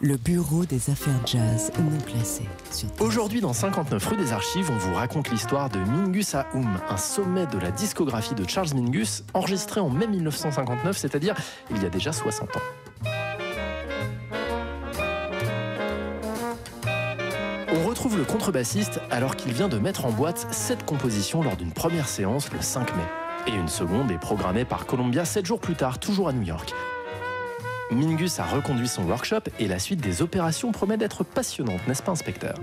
Le 0.00 0.16
bureau 0.16 0.64
des 0.64 0.90
affaires 0.90 1.26
jazz 1.26 1.72
non 1.76 1.98
TSF. 1.98 2.86
Aujourd'hui, 3.00 3.40
dans 3.40 3.52
59 3.52 4.06
rue 4.06 4.16
des 4.16 4.32
Archives, 4.32 4.70
on 4.70 4.78
vous 4.78 4.94
raconte 4.94 5.28
l'histoire 5.32 5.70
de 5.70 5.80
Mingus 5.80 6.36
Aoum, 6.36 6.78
un 6.88 6.96
sommet 6.98 7.46
de 7.46 7.58
la 7.58 7.72
discographie 7.72 8.36
de 8.36 8.48
Charles 8.48 8.74
Mingus, 8.76 9.24
enregistré 9.34 9.80
en 9.80 9.90
mai 9.90 10.06
1959, 10.06 10.96
c'est-à-dire 10.96 11.34
il 11.72 11.82
y 11.82 11.84
a 11.84 11.90
déjà 11.90 12.12
60 12.12 12.56
ans. 12.56 12.60
Le 18.16 18.24
contrebassiste 18.24 19.00
alors 19.10 19.36
qu'il 19.36 19.52
vient 19.52 19.68
de 19.68 19.78
mettre 19.78 20.04
en 20.04 20.10
boîte 20.10 20.46
cette 20.50 20.84
composition 20.84 21.42
lors 21.42 21.56
d'une 21.56 21.72
première 21.72 22.08
séance 22.08 22.52
le 22.52 22.60
5 22.60 22.94
mai. 22.96 23.02
Et 23.46 23.54
une 23.54 23.68
seconde 23.68 24.10
est 24.10 24.18
programmée 24.18 24.64
par 24.64 24.86
Columbia 24.86 25.24
7 25.24 25.44
jours 25.44 25.60
plus 25.60 25.74
tard, 25.74 25.98
toujours 25.98 26.28
à 26.28 26.32
New 26.32 26.42
York. 26.42 26.72
Mingus 27.90 28.38
a 28.38 28.44
reconduit 28.44 28.88
son 28.88 29.04
workshop 29.04 29.50
et 29.58 29.68
la 29.68 29.78
suite 29.78 30.00
des 30.00 30.22
opérations 30.22 30.72
promet 30.72 30.96
d'être 30.96 31.24
passionnante, 31.24 31.86
n'est-ce 31.86 32.02
pas, 32.02 32.12
inspecteur? 32.12 32.54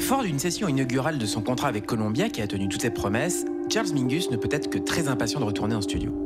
Fort 0.00 0.22
d'une 0.22 0.38
session 0.38 0.68
inaugurale 0.68 1.18
de 1.18 1.26
son 1.26 1.40
contrat 1.40 1.68
avec 1.68 1.86
Columbia 1.86 2.28
qui 2.28 2.42
a 2.42 2.46
tenu 2.46 2.68
toutes 2.68 2.82
ses 2.82 2.90
promesses, 2.90 3.44
Charles 3.72 3.92
Mingus 3.94 4.30
ne 4.30 4.36
peut 4.36 4.48
être 4.50 4.68
que 4.70 4.78
très 4.78 5.08
impatient 5.08 5.40
de 5.40 5.44
retourner 5.44 5.74
en 5.74 5.80
studio. 5.80 6.23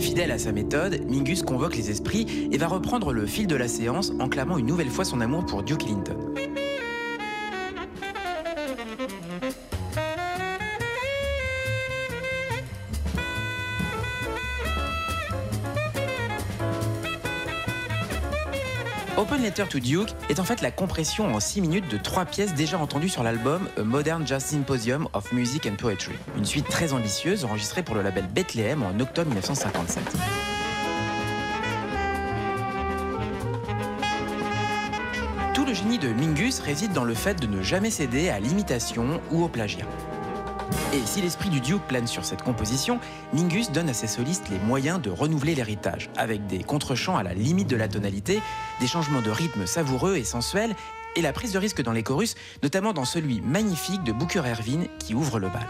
Fidèle 0.00 0.30
à 0.30 0.38
sa 0.38 0.52
méthode, 0.52 1.00
Mingus 1.08 1.42
convoque 1.42 1.76
les 1.76 1.90
esprits 1.90 2.48
et 2.52 2.56
va 2.58 2.68
reprendre 2.68 3.12
le 3.12 3.26
fil 3.26 3.46
de 3.46 3.56
la 3.56 3.68
séance 3.68 4.12
en 4.20 4.28
clamant 4.28 4.58
une 4.58 4.66
nouvelle 4.66 4.90
fois 4.90 5.04
son 5.04 5.20
amour 5.20 5.44
pour 5.44 5.62
Duke 5.62 5.84
Ellington. 5.84 6.16
Open 19.18 19.42
Letter 19.42 19.64
to 19.68 19.80
Duke 19.80 20.10
est 20.28 20.38
en 20.38 20.44
fait 20.44 20.62
la 20.62 20.70
compression 20.70 21.34
en 21.34 21.40
6 21.40 21.60
minutes 21.60 21.90
de 21.90 21.98
trois 21.98 22.24
pièces 22.24 22.54
déjà 22.54 22.78
entendues 22.78 23.08
sur 23.08 23.24
l'album 23.24 23.68
A 23.76 23.82
Modern 23.82 24.24
Jazz 24.24 24.44
Symposium 24.44 25.08
of 25.12 25.32
Music 25.32 25.66
and 25.66 25.74
Poetry, 25.74 26.14
une 26.36 26.44
suite 26.44 26.68
très 26.68 26.92
ambitieuse 26.92 27.44
enregistrée 27.44 27.82
pour 27.82 27.96
le 27.96 28.02
label 28.02 28.28
Bethlehem 28.32 28.84
en 28.84 29.00
octobre 29.00 29.26
1957. 29.26 30.04
Tout 35.52 35.64
le 35.64 35.74
génie 35.74 35.98
de 35.98 36.10
Mingus 36.10 36.60
réside 36.60 36.92
dans 36.92 37.02
le 37.02 37.14
fait 37.14 37.40
de 37.40 37.48
ne 37.48 37.60
jamais 37.60 37.90
céder 37.90 38.28
à 38.28 38.38
l'imitation 38.38 39.20
ou 39.32 39.42
au 39.42 39.48
plagiat. 39.48 39.86
Et 40.94 41.04
si 41.04 41.20
l'esprit 41.20 41.50
du 41.50 41.60
Duke 41.60 41.82
plane 41.86 42.06
sur 42.06 42.24
cette 42.24 42.42
composition, 42.42 42.98
Mingus 43.34 43.70
donne 43.72 43.90
à 43.90 43.92
ses 43.92 44.06
solistes 44.06 44.48
les 44.48 44.58
moyens 44.58 45.02
de 45.02 45.10
renouveler 45.10 45.54
l'héritage, 45.54 46.08
avec 46.16 46.46
des 46.46 46.64
contre-chants 46.64 47.18
à 47.18 47.22
la 47.22 47.34
limite 47.34 47.68
de 47.68 47.76
la 47.76 47.88
tonalité, 47.88 48.40
des 48.80 48.86
changements 48.86 49.20
de 49.20 49.30
rythme 49.30 49.66
savoureux 49.66 50.16
et 50.16 50.24
sensuels, 50.24 50.74
et 51.14 51.20
la 51.20 51.34
prise 51.34 51.52
de 51.52 51.58
risque 51.58 51.82
dans 51.82 51.92
les 51.92 52.02
chorus, 52.02 52.36
notamment 52.62 52.94
dans 52.94 53.04
celui 53.04 53.42
magnifique 53.42 54.02
de 54.04 54.12
Booker 54.12 54.42
Ervin 54.46 54.84
qui 54.98 55.14
ouvre 55.14 55.38
le 55.38 55.48
bal. 55.48 55.66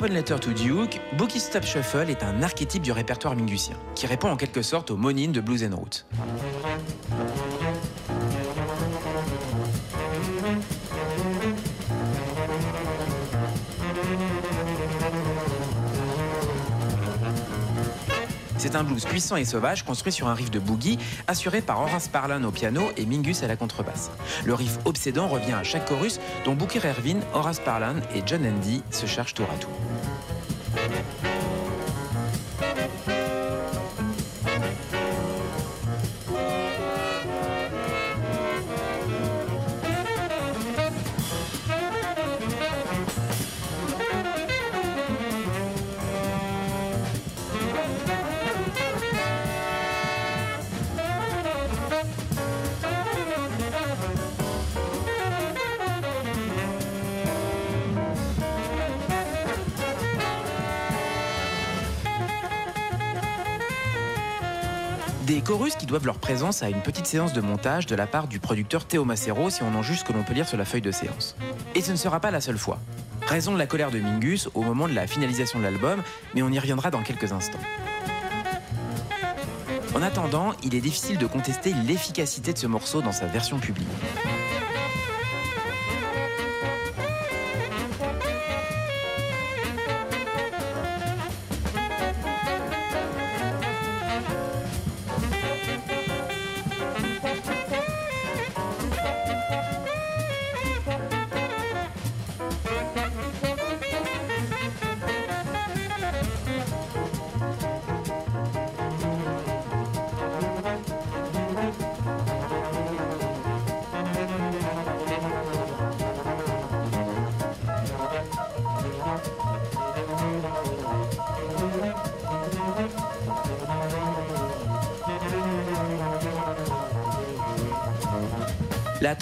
Open 0.00 0.14
Letter 0.14 0.38
to 0.40 0.52
Duke, 0.52 0.98
Bookie 1.18 1.38
Stop 1.38 1.62
Shuffle 1.62 2.08
est 2.08 2.22
un 2.22 2.42
archétype 2.42 2.80
du 2.80 2.90
répertoire 2.90 3.36
mingusien, 3.36 3.76
qui 3.94 4.06
répond 4.06 4.30
en 4.30 4.36
quelque 4.38 4.62
sorte 4.62 4.90
au 4.90 4.96
monine 4.96 5.30
de 5.30 5.42
Blues 5.42 5.62
and 5.62 5.76
Roots. 5.76 6.06
C'est 18.60 18.76
un 18.76 18.84
blues 18.84 19.06
puissant 19.06 19.36
et 19.36 19.46
sauvage 19.46 19.84
construit 19.86 20.12
sur 20.12 20.28
un 20.28 20.34
riff 20.34 20.50
de 20.50 20.58
boogie 20.58 20.98
assuré 21.26 21.62
par 21.62 21.80
Horace 21.80 22.08
Parlan 22.08 22.44
au 22.44 22.50
piano 22.50 22.90
et 22.98 23.06
Mingus 23.06 23.42
à 23.42 23.46
la 23.46 23.56
contrebasse. 23.56 24.10
Le 24.44 24.52
riff 24.52 24.76
obsédant 24.84 25.28
revient 25.28 25.54
à 25.54 25.62
chaque 25.62 25.88
chorus 25.88 26.20
dont 26.44 26.54
Booker 26.54 26.80
Ervin, 26.84 27.20
Horace 27.32 27.58
Parlan 27.58 27.96
et 28.14 28.22
John 28.26 28.46
Andy 28.46 28.82
se 28.90 29.06
chargent 29.06 29.32
tour 29.32 29.46
à 29.50 29.56
tour. 29.56 29.70
Des 65.30 65.42
chorus 65.42 65.76
qui 65.76 65.86
doivent 65.86 66.06
leur 66.06 66.18
présence 66.18 66.64
à 66.64 66.70
une 66.70 66.82
petite 66.82 67.06
séance 67.06 67.32
de 67.32 67.40
montage 67.40 67.86
de 67.86 67.94
la 67.94 68.08
part 68.08 68.26
du 68.26 68.40
producteur 68.40 68.84
Théo 68.84 69.04
Macero 69.04 69.48
si 69.48 69.62
on 69.62 69.72
en 69.76 69.80
juge 69.80 70.00
ce 70.00 70.04
que 70.04 70.12
l'on 70.12 70.24
peut 70.24 70.34
lire 70.34 70.48
sur 70.48 70.58
la 70.58 70.64
feuille 70.64 70.80
de 70.80 70.90
séance. 70.90 71.36
Et 71.76 71.82
ce 71.82 71.92
ne 71.92 71.96
sera 71.96 72.18
pas 72.18 72.32
la 72.32 72.40
seule 72.40 72.58
fois. 72.58 72.80
Raison 73.28 73.52
de 73.52 73.58
la 73.58 73.68
colère 73.68 73.92
de 73.92 74.00
Mingus 74.00 74.48
au 74.54 74.62
moment 74.62 74.88
de 74.88 74.92
la 74.92 75.06
finalisation 75.06 75.60
de 75.60 75.64
l'album, 75.64 76.02
mais 76.34 76.42
on 76.42 76.50
y 76.50 76.58
reviendra 76.58 76.90
dans 76.90 77.04
quelques 77.04 77.30
instants. 77.30 77.60
En 79.94 80.02
attendant, 80.02 80.52
il 80.64 80.74
est 80.74 80.80
difficile 80.80 81.16
de 81.16 81.26
contester 81.26 81.74
l'efficacité 81.86 82.52
de 82.52 82.58
ce 82.58 82.66
morceau 82.66 83.00
dans 83.00 83.12
sa 83.12 83.26
version 83.26 83.60
publique. 83.60 83.86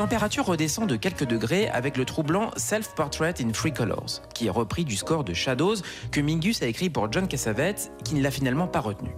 Température 0.09 0.47
redescend 0.47 0.89
de 0.89 0.97
quelques 0.97 1.27
degrés 1.27 1.69
avec 1.69 1.99
le 1.99 2.07
troublant 2.07 2.51
Self-Portrait 2.57 3.35
in 3.43 3.51
Three 3.51 3.75
Colors, 3.75 4.23
qui 4.33 4.47
est 4.47 4.51
repris 4.51 4.87
du 4.87 4.97
score 4.97 5.23
de 5.23 5.35
Shadows 5.35 5.75
que 6.11 6.23
Mingus 6.23 6.63
a 6.63 6.67
écrit 6.67 6.89
pour 6.89 7.13
John 7.13 7.29
Cassavetes, 7.29 7.93
qui 8.05 8.15
ne 8.15 8.23
l'a 8.23 8.31
finalement 8.31 8.69
pas 8.69 8.81
retenu. 8.81 9.11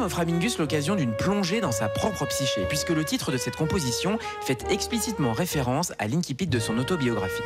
offre 0.00 0.20
à 0.20 0.24
Mingus 0.24 0.58
l'occasion 0.58 0.96
d'une 0.96 1.14
plongée 1.14 1.60
dans 1.60 1.72
sa 1.72 1.88
propre 1.88 2.26
psyché, 2.26 2.64
puisque 2.68 2.90
le 2.90 3.04
titre 3.04 3.32
de 3.32 3.36
cette 3.36 3.56
composition 3.56 4.18
fait 4.42 4.64
explicitement 4.70 5.32
référence 5.32 5.92
à 5.98 6.08
l'incipit 6.08 6.46
de 6.46 6.58
son 6.58 6.78
autobiographie. 6.78 7.42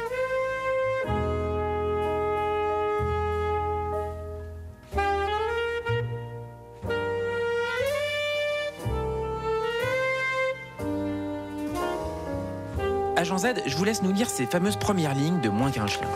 Agent 13.17 13.39
Z, 13.39 13.47
je 13.67 13.77
vous 13.77 13.85
laisse 13.85 14.03
nous 14.03 14.13
lire 14.13 14.29
ces 14.29 14.47
fameuses 14.47 14.77
premières 14.77 15.15
lignes 15.15 15.41
de 15.41 15.49
Moins 15.49 15.71
qu'un 15.71 15.87
chien. 15.87 16.09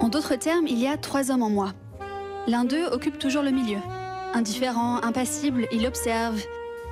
En 0.00 0.08
d'autres 0.08 0.34
termes, 0.34 0.66
il 0.66 0.78
y 0.78 0.88
a 0.88 0.96
trois 0.96 1.30
hommes 1.30 1.42
en 1.42 1.50
moi. 1.50 1.72
L'un 2.48 2.64
d'eux 2.64 2.86
occupe 2.92 3.18
toujours 3.18 3.42
le 3.42 3.50
milieu. 3.50 3.78
Indifférent, 4.32 5.02
impassible, 5.02 5.66
il 5.72 5.84
observe. 5.84 6.40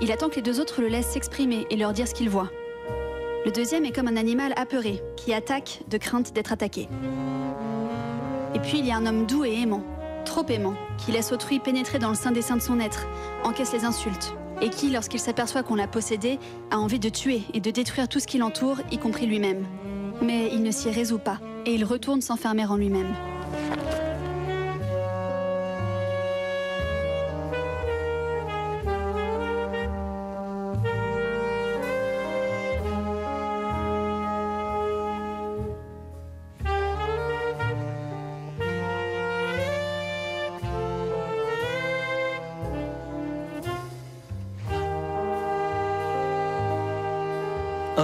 Il 0.01 0.11
attend 0.11 0.29
que 0.29 0.37
les 0.37 0.43
deux 0.43 0.61
autres 0.61 0.81
le 0.81 0.89
laissent 0.89 1.13
s'exprimer 1.13 1.65
et 1.71 1.77
leur 1.77 1.93
dire 1.93 2.09
ce 2.09 2.15
qu'il 2.15 2.29
voit. 2.29 2.51
Le 3.45 3.53
deuxième 3.53 3.85
est 3.85 3.93
comme 3.93 4.09
un 4.09 4.17
animal 4.17 4.53
apeuré, 4.57 5.01
qui 5.17 5.33
attaque 5.33 5.83
de 5.89 5.97
crainte 5.97 6.33
d'être 6.33 6.53
attaqué. 6.53 6.89
Et 8.55 8.59
puis 8.59 8.79
il 8.79 8.87
y 8.87 8.91
a 8.91 8.97
un 8.97 9.07
homme 9.07 9.27
doux 9.27 9.45
et 9.45 9.61
aimant, 9.61 9.85
trop 10.25 10.45
aimant, 10.49 10.75
qui 10.99 11.13
laisse 11.13 11.31
autrui 11.31 11.61
pénétrer 11.61 12.01
dans 12.01 12.09
le 12.09 12.17
sein 12.17 12.33
des 12.33 12.43
seins 12.43 12.57
de 12.57 12.63
son 12.63 12.81
être, 12.81 13.07
encaisse 13.45 13.73
les 13.73 13.85
insultes, 13.85 14.35
et 14.61 14.71
qui, 14.71 14.91
lorsqu'il 14.91 15.21
s'aperçoit 15.21 15.63
qu'on 15.63 15.77
l'a 15.77 15.87
possédé, 15.87 16.41
a 16.73 16.79
envie 16.79 16.99
de 16.99 17.09
tuer 17.11 17.43
et 17.53 17.61
de 17.61 17.71
détruire 17.71 18.09
tout 18.09 18.19
ce 18.19 18.27
qui 18.27 18.39
l'entoure, 18.39 18.79
y 18.91 18.99
compris 18.99 19.27
lui-même. 19.27 19.65
Mais 20.21 20.49
il 20.53 20.63
ne 20.65 20.73
s'y 20.73 20.91
résout 20.91 21.19
pas, 21.19 21.39
et 21.65 21.75
il 21.75 21.85
retourne 21.85 22.23
s'enfermer 22.23 22.67
en 22.67 22.77
lui-même. 22.77 23.15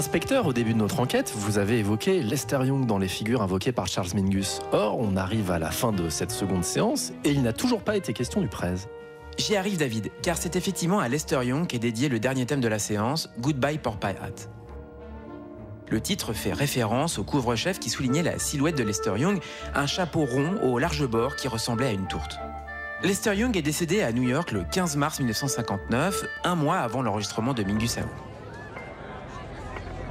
Inspecteur, 0.01 0.47
au 0.47 0.55
début 0.55 0.73
de 0.73 0.79
notre 0.79 0.99
enquête, 0.99 1.31
vous 1.37 1.59
avez 1.59 1.79
évoqué 1.79 2.23
Lester 2.23 2.61
Young 2.65 2.87
dans 2.87 2.97
les 2.97 3.07
figures 3.07 3.43
invoquées 3.43 3.71
par 3.71 3.87
Charles 3.87 4.09
Mingus. 4.15 4.61
Or, 4.73 4.99
on 4.99 5.15
arrive 5.15 5.51
à 5.51 5.59
la 5.59 5.71
fin 5.71 5.93
de 5.93 6.09
cette 6.09 6.31
seconde 6.31 6.65
séance 6.65 7.13
et 7.23 7.33
il 7.33 7.43
n'a 7.43 7.53
toujours 7.53 7.83
pas 7.83 7.97
été 7.97 8.15
question 8.15 8.41
du 8.41 8.49
prez. 8.49 8.77
J'y 9.37 9.57
arrive 9.57 9.77
David, 9.77 10.11
car 10.23 10.39
c'est 10.39 10.57
effectivement 10.57 11.01
à 11.01 11.09
Lester 11.09 11.45
Young 11.45 11.67
qu'est 11.67 11.79
dédié 11.79 12.09
le 12.09 12.19
dernier 12.19 12.47
thème 12.47 12.63
de 12.63 12.69
la 12.69 12.79
séance, 12.79 13.29
Goodbye 13.41 13.77
Porpie 13.77 14.07
Hat. 14.07 14.49
Le 15.91 16.01
titre 16.01 16.33
fait 16.33 16.55
référence 16.55 17.19
au 17.19 17.23
couvre-chef 17.23 17.79
qui 17.79 17.91
soulignait 17.91 18.23
la 18.23 18.39
silhouette 18.39 18.79
de 18.79 18.85
Lester 18.85 19.19
Young, 19.19 19.39
un 19.75 19.87
chapeau 19.87 20.25
rond 20.25 20.55
au 20.63 20.79
large 20.79 21.07
bord 21.07 21.37
qui 21.37 21.47
ressemblait 21.47 21.89
à 21.89 21.93
une 21.93 22.09
tourte. 22.09 22.39
Lester 23.03 23.35
Young 23.35 23.55
est 23.55 23.61
décédé 23.61 24.01
à 24.01 24.13
New 24.13 24.27
York 24.27 24.51
le 24.53 24.65
15 24.65 24.97
mars 24.97 25.19
1959, 25.19 26.25
un 26.45 26.55
mois 26.55 26.79
avant 26.79 27.03
l'enregistrement 27.03 27.53
de 27.53 27.63
Mingus 27.65 27.99
Ao. 27.99 28.30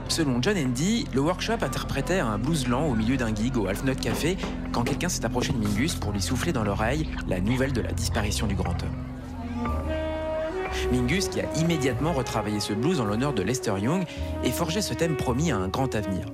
Selon 0.10 0.41
John 0.41 0.57
Andy, 0.57 1.05
le 1.14 1.22
workshop 1.22 1.62
interprétait 1.62 2.20
un 2.20 2.39
blues 2.39 2.68
lent 2.68 2.88
au 2.88 2.95
milieu 2.95 3.16
d'un 3.16 3.34
gig 3.34 3.55
au 3.55 3.68
Half 3.68 3.84
Note 3.84 4.01
Café 4.01 4.38
quand 4.72 4.84
quelqu'un 4.84 5.07
s'est 5.07 5.24
approché 5.24 5.53
de 5.53 5.60
Mingus 5.60 5.93
pour 5.95 6.12
lui 6.12 6.22
souffler 6.22 6.51
dans 6.51 6.64
l'oreille 6.64 7.07
la 7.28 7.39
nouvelle 7.39 7.74
de 7.74 7.82
la 7.82 7.91
disparition 7.91 8.47
du 8.47 8.55
grand 8.55 8.76
homme. 8.82 9.05
Mingus, 10.91 11.30
qui 11.30 11.41
a 11.41 11.45
immédiatement 11.55 12.12
retravaillé 12.12 12.60
ce 12.60 12.74
blues 12.74 12.99
en 12.99 13.05
l'honneur 13.05 13.34
de 13.34 13.43
Lester 13.43 13.74
Young 13.80 14.03
et 14.43 14.51
forgé 14.51 14.82
ce 14.82 14.95
thème 14.95 15.16
promis 15.16 15.51
à 15.51 15.57
un 15.57 15.68
grand 15.68 15.93
avenir. 15.93 16.26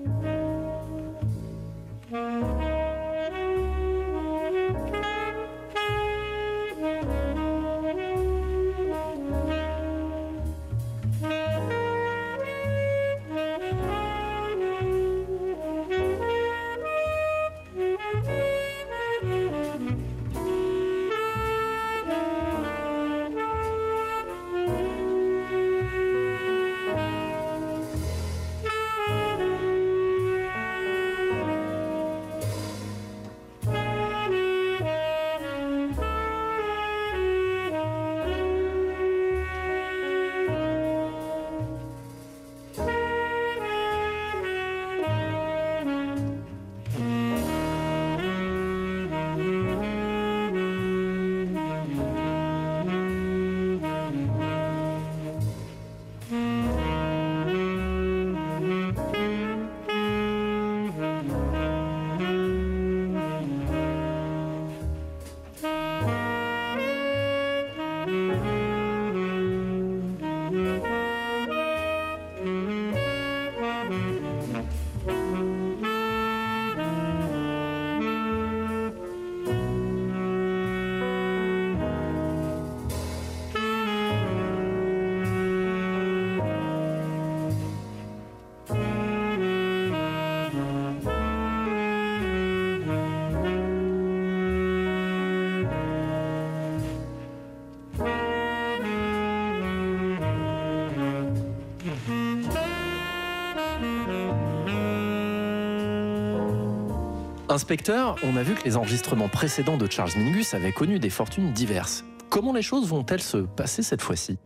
Inspecteur, 107.55 108.17
on 108.21 108.35
a 108.35 108.43
vu 108.43 108.53
que 108.53 108.65
les 108.65 108.75
enregistrements 108.75 109.29
précédents 109.29 109.77
de 109.77 109.89
Charles 109.89 110.11
Mingus 110.17 110.53
avaient 110.53 110.73
connu 110.73 110.99
des 110.99 111.09
fortunes 111.09 111.53
diverses. 111.53 112.03
Comment 112.29 112.51
les 112.51 112.61
choses 112.61 112.85
vont-elles 112.85 113.21
se 113.21 113.37
passer 113.37 113.81
cette 113.81 114.01
fois-ci? 114.01 114.37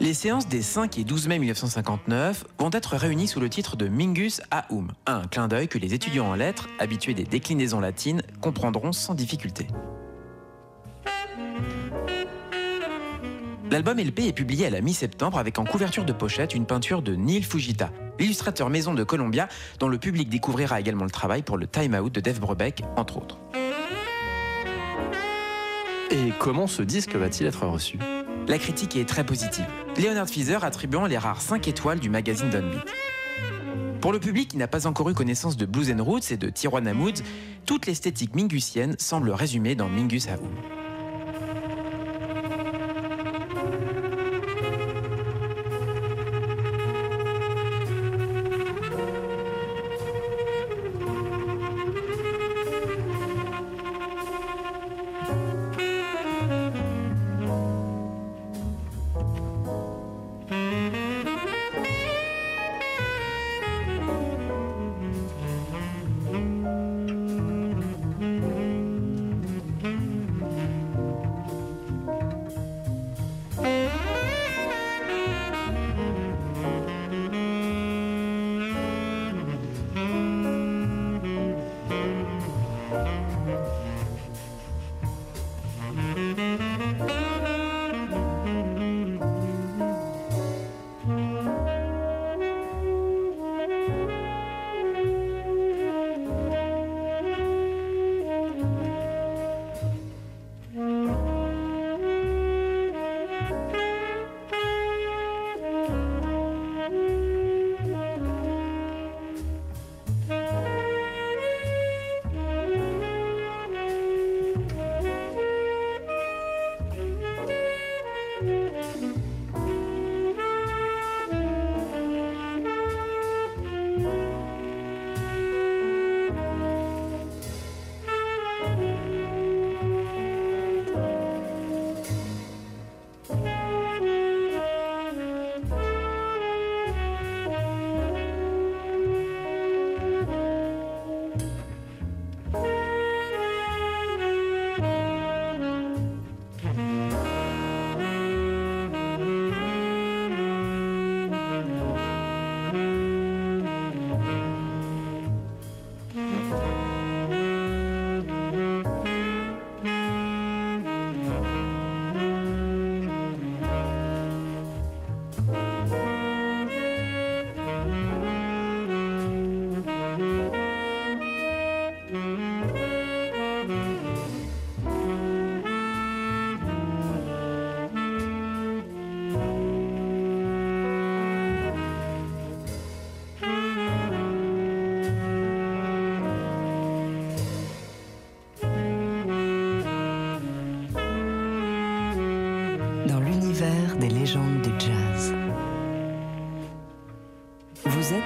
Les 0.00 0.14
séances 0.14 0.48
des 0.48 0.62
5 0.62 0.96
et 0.96 1.04
12 1.04 1.28
mai 1.28 1.38
1959 1.40 2.46
vont 2.58 2.70
être 2.72 2.96
réunies 2.96 3.28
sous 3.28 3.38
le 3.38 3.50
titre 3.50 3.76
de 3.76 3.86
Mingus 3.86 4.40
Aum, 4.70 4.92
un 5.04 5.26
clin 5.26 5.46
d'œil 5.46 5.68
que 5.68 5.76
les 5.76 5.92
étudiants 5.92 6.28
en 6.28 6.34
lettres, 6.36 6.70
habitués 6.78 7.12
des 7.12 7.24
déclinaisons 7.24 7.80
latines, 7.80 8.22
comprendront 8.40 8.92
sans 8.92 9.12
difficulté. 9.12 9.66
L'album 13.70 13.98
LP 13.98 14.20
est 14.20 14.32
publié 14.32 14.64
à 14.64 14.70
la 14.70 14.80
mi-septembre 14.80 15.36
avec 15.36 15.58
en 15.58 15.64
couverture 15.64 16.06
de 16.06 16.14
pochette 16.14 16.54
une 16.54 16.64
peinture 16.64 17.02
de 17.02 17.14
Neil 17.14 17.42
Fujita, 17.42 17.90
l'illustrateur 18.18 18.70
maison 18.70 18.94
de 18.94 19.04
Columbia, 19.04 19.48
dont 19.78 19.88
le 19.88 19.98
public 19.98 20.28
découvrira 20.28 20.80
également 20.80 21.04
le 21.04 21.10
travail 21.10 21.42
pour 21.42 21.56
le 21.56 21.66
Time 21.66 21.94
Out 21.94 22.14
de 22.14 22.20
Dave 22.20 22.40
Brubeck, 22.40 22.82
entre 22.96 23.18
autres. 23.18 23.38
Et 26.10 26.32
comment 26.38 26.66
ce 26.66 26.82
disque 26.82 27.14
va-t-il 27.16 27.46
être 27.46 27.66
reçu? 27.66 27.98
La 28.46 28.58
critique 28.58 28.96
est 28.96 29.08
très 29.08 29.24
positive, 29.24 29.66
Leonard 29.96 30.28
Feather 30.28 30.64
attribuant 30.64 31.06
les 31.06 31.18
rares 31.18 31.40
5 31.40 31.66
étoiles 31.66 31.98
du 31.98 32.10
magazine 32.10 32.50
Downbeat. 32.50 32.84
Pour 34.00 34.12
le 34.12 34.20
public 34.20 34.48
qui 34.48 34.58
n'a 34.58 34.68
pas 34.68 34.86
encore 34.86 35.08
eu 35.08 35.14
connaissance 35.14 35.56
de 35.56 35.64
Blues 35.64 35.90
and 35.90 36.04
Roots 36.04 36.30
et 36.30 36.36
de 36.36 36.50
Tijuana 36.50 36.92
Moods, 36.92 37.22
toute 37.64 37.86
l'esthétique 37.86 38.34
mingusienne 38.34 38.96
semble 38.98 39.30
résumée 39.30 39.74
dans 39.74 39.88
Mingus 39.88 40.28
Aum. 40.28 40.83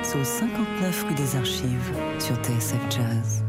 Vous 0.09 0.15
êtes 0.15 0.21
au 0.21 0.25
59 0.25 1.05
rue 1.09 1.15
des 1.15 1.37
Archives 1.37 1.93
sur 2.19 2.37
TSF 2.37 2.79
Jazz. 2.89 3.43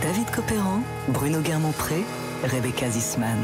David 0.00 0.30
Copéran, 0.34 0.80
Bruno 1.08 1.40
Guermont-Pré, 1.40 2.02
Rebecca 2.44 2.88
Zisman. 2.90 3.38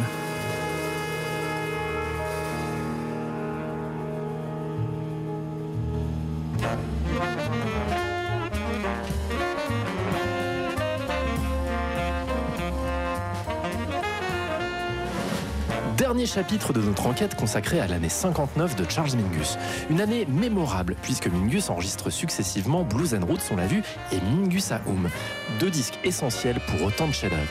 Chapitre 16.28 16.74
de 16.74 16.80
notre 16.82 17.06
enquête 17.06 17.34
consacrée 17.34 17.80
à 17.80 17.86
l'année 17.86 18.10
59 18.10 18.76
de 18.76 18.84
Charles 18.88 19.16
Mingus. 19.16 19.56
Une 19.88 20.00
année 20.00 20.26
mémorable 20.26 20.94
puisque 21.00 21.26
Mingus 21.26 21.70
enregistre 21.70 22.10
successivement 22.10 22.84
Blues 22.84 23.14
and 23.14 23.24
Roots, 23.24 23.50
on 23.50 23.56
l'a 23.56 23.66
vu, 23.66 23.82
et 24.12 24.20
Mingus 24.20 24.70
à 24.70 24.82
Oum. 24.86 25.08
Deux 25.58 25.70
disques 25.70 25.98
essentiels 26.04 26.60
pour 26.68 26.86
autant 26.86 27.06
de 27.06 27.12
chefs-d'œuvre. 27.12 27.42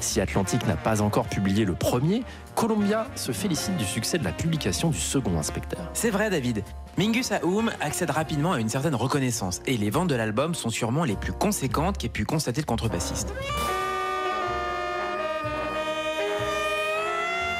Si 0.00 0.20
Atlantic 0.20 0.66
n'a 0.66 0.74
pas 0.74 1.00
encore 1.02 1.28
publié 1.28 1.64
le 1.64 1.74
premier, 1.74 2.24
Columbia 2.56 3.06
se 3.14 3.30
félicite 3.30 3.76
du 3.76 3.84
succès 3.84 4.18
de 4.18 4.24
la 4.24 4.32
publication 4.32 4.90
du 4.90 4.98
second 4.98 5.38
inspecteur. 5.38 5.88
C'est 5.94 6.10
vrai, 6.10 6.30
David. 6.30 6.64
Mingus 7.00 7.32
Aoum 7.32 7.70
accède 7.80 8.10
rapidement 8.10 8.52
à 8.52 8.60
une 8.60 8.68
certaine 8.68 8.94
reconnaissance 8.94 9.62
et 9.64 9.78
les 9.78 9.88
ventes 9.88 10.08
de 10.08 10.14
l'album 10.14 10.54
sont 10.54 10.68
sûrement 10.68 11.04
les 11.04 11.16
plus 11.16 11.32
conséquentes 11.32 11.96
qu'ait 11.96 12.10
pu 12.10 12.26
constater 12.26 12.60
le 12.60 12.66
contrebassiste. 12.66 13.32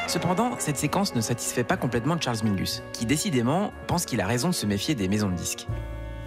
Cependant, 0.09 0.51
cette 0.59 0.77
séquence 0.77 1.15
ne 1.15 1.23
satisfait 1.23 1.65
pas 1.65 1.79
complètement 1.79 2.21
Charles 2.21 2.41
Mingus, 2.45 2.83
qui 2.93 3.07
décidément 3.07 3.73
pense 3.87 4.05
qu'il 4.05 4.21
a 4.21 4.27
raison 4.27 4.49
de 4.49 4.55
se 4.55 4.67
méfier 4.67 4.95
des 4.95 5.09
maisons 5.09 5.31
de 5.31 5.37
disques. 5.37 5.67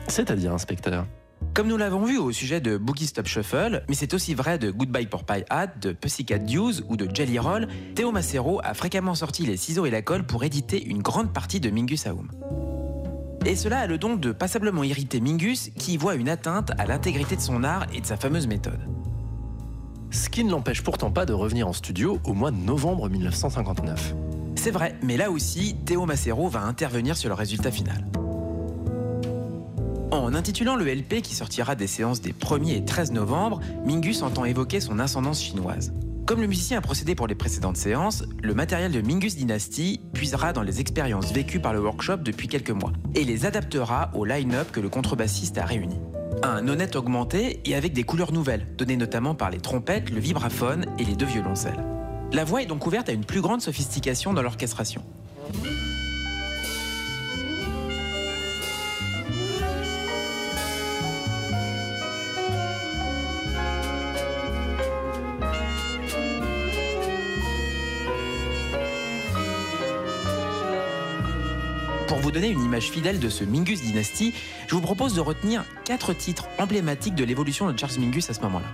C'est-à-dire, 0.07 0.51
inspecteur? 0.51 1.05
Comme 1.53 1.68
nous 1.68 1.78
l'avons 1.78 2.05
vu 2.05 2.18
au 2.18 2.32
sujet 2.32 2.61
de 2.61 2.78
Boogie 2.78 3.05
Stop 3.05 3.28
Shuffle, 3.28 3.84
mais 3.89 3.93
c'est 3.93 4.16
aussi 4.16 4.34
vrai 4.34 4.57
de 4.57 4.72
Goodbye 4.72 5.05
Porpie 5.05 5.43
Hat, 5.51 5.68
de 5.80 5.91
Pussycat 5.91 6.39
Dues 6.39 6.82
ou 6.89 6.97
de 6.97 7.07
Jelly 7.14 7.38
Roll, 7.38 7.68
Théo 7.93 8.11
Macero 8.11 8.59
a 8.64 8.74
fréquemment 8.74 9.14
sorti 9.14 9.45
les 9.45 9.57
ciseaux 9.57 9.86
et 9.86 9.91
la 9.91 10.01
colle 10.01 10.24
pour 10.24 10.43
éditer 10.43 10.84
une 10.84 11.03
grande 11.03 11.32
partie 11.32 11.59
de 11.59 11.70
Mingus 11.70 12.07
Aoum. 12.07 12.32
Et 13.46 13.58
cela 13.58 13.80
a 13.80 13.88
le 13.88 13.98
don 13.98 14.16
de 14.16 14.32
passablement 14.32 14.84
irriter 14.84 15.20
Mingus, 15.20 15.72
qui 15.78 15.98
voit 15.98 16.16
une 16.16 16.30
atteinte 16.30 16.72
à 16.78 16.86
l'intégrité 16.86 17.36
de 17.36 17.41
son 17.41 17.66
art 17.66 17.86
et 17.94 18.00
de 18.00 18.06
sa 18.06 18.16
fameuse 18.16 18.48
méthode. 18.48 18.80
Ce 20.12 20.30
qui 20.30 20.46
ne 20.46 20.52
l'empêche 20.52 20.82
pourtant 20.82 21.12
pas 21.12 21.26
de 21.26 21.34
revenir 21.34 21.68
en 21.68 21.74
studio 21.74 22.20
au 22.24 22.34
mois 22.34 22.52
de 22.52 22.58
novembre 22.58 23.10
1959. 23.10 24.16
C'est 24.56 24.72
vrai, 24.72 24.96
mais 25.04 25.18
là 25.18 25.30
aussi, 25.30 25.76
Théo 25.86 26.06
Macero 26.06 26.48
va 26.48 26.62
intervenir 26.62 27.18
sur 27.18 27.28
le 27.28 27.36
résultat 27.36 27.72
final. 27.72 28.06
En 30.12 30.34
intitulant 30.34 30.78
le 30.78 30.86
LP 30.86 31.22
qui 31.22 31.36
sortira 31.36 31.76
des 31.76 31.88
séances 31.88 32.22
des 32.22 32.32
1er 32.32 32.78
et 32.78 32.86
13 32.86 33.12
novembre, 33.12 33.60
Mingus 33.86 34.22
entend 34.22 34.46
évoquer 34.46 34.80
son 34.80 35.00
ascendance 35.00 35.41
chinoise. 35.41 35.91
Comme 36.26 36.39
le 36.39 36.47
musicien 36.47 36.78
a 36.78 36.82
procédé 36.82 37.15
pour 37.15 37.28
les 37.28 37.36
précédentes 37.36 37.76
séances, 37.76 38.24
le 38.41 38.53
matériel 38.53 38.93
de 38.93 39.01
Mingus 39.01 39.36
Dynasty 39.36 39.99
puisera 40.13 40.53
dans 40.53 40.61
les 40.61 40.80
expériences 40.80 41.34
vécues 41.34 41.59
par 41.59 41.74
le 41.74 41.82
workshop 41.82 42.17
depuis 42.17 42.47
quelques 42.47 42.71
mois 42.71 42.93
et 43.13 43.26
les 43.26 43.45
adaptera 43.45 44.09
au 44.13 44.24
line-up 44.24 44.71
que 44.71 44.80
le 44.80 44.88
contrebassiste 44.88 45.57
a 45.57 45.65
réuni. 45.65 45.99
Un 46.41 46.65
honnête 46.69 46.95
augmenté 46.95 47.59
et 47.65 47.76
avec 47.76 47.91
des 47.91 48.03
couleurs 48.03 48.32
nouvelles, 48.32 48.65
données 48.78 48.95
notamment 48.95 49.36
par 49.36 49.49
les 49.49 49.59
trompettes, 49.59 50.11
le 50.11 50.19
vibraphone 50.21 50.86
et 50.97 51.03
les 51.03 51.15
deux 51.15 51.26
violoncelles. 51.26 51.84
La 52.32 52.45
voix 52.45 52.61
est 52.61 52.67
donc 52.67 52.88
ouverte 52.88 53.09
à 53.09 53.11
une 53.11 53.26
plus 53.26 53.41
grande 53.41 53.61
sophistication 53.61 54.34
dans 54.34 54.41
l'orchestration. 54.41 55.03
Donner 72.34 72.50
une 72.50 72.64
image 72.64 72.90
fidèle 72.90 73.20
de 73.20 73.30
ce 73.30 73.46
Mingus 73.46 73.82
Dynasty, 73.82 74.34
je 74.68 74.76
vous 74.76 74.82
propose 74.82 75.14
de 75.14 75.22
retenir 75.22 75.64
quatre 75.86 76.14
titres 76.14 76.48
emblématiques 76.60 77.16
de 77.16 77.24
l'évolution 77.24 77.72
de 77.72 77.80
Charles 77.80 78.00
Mingus 78.00 78.30
à 78.30 78.34
ce 78.34 78.42
moment-là. 78.42 78.68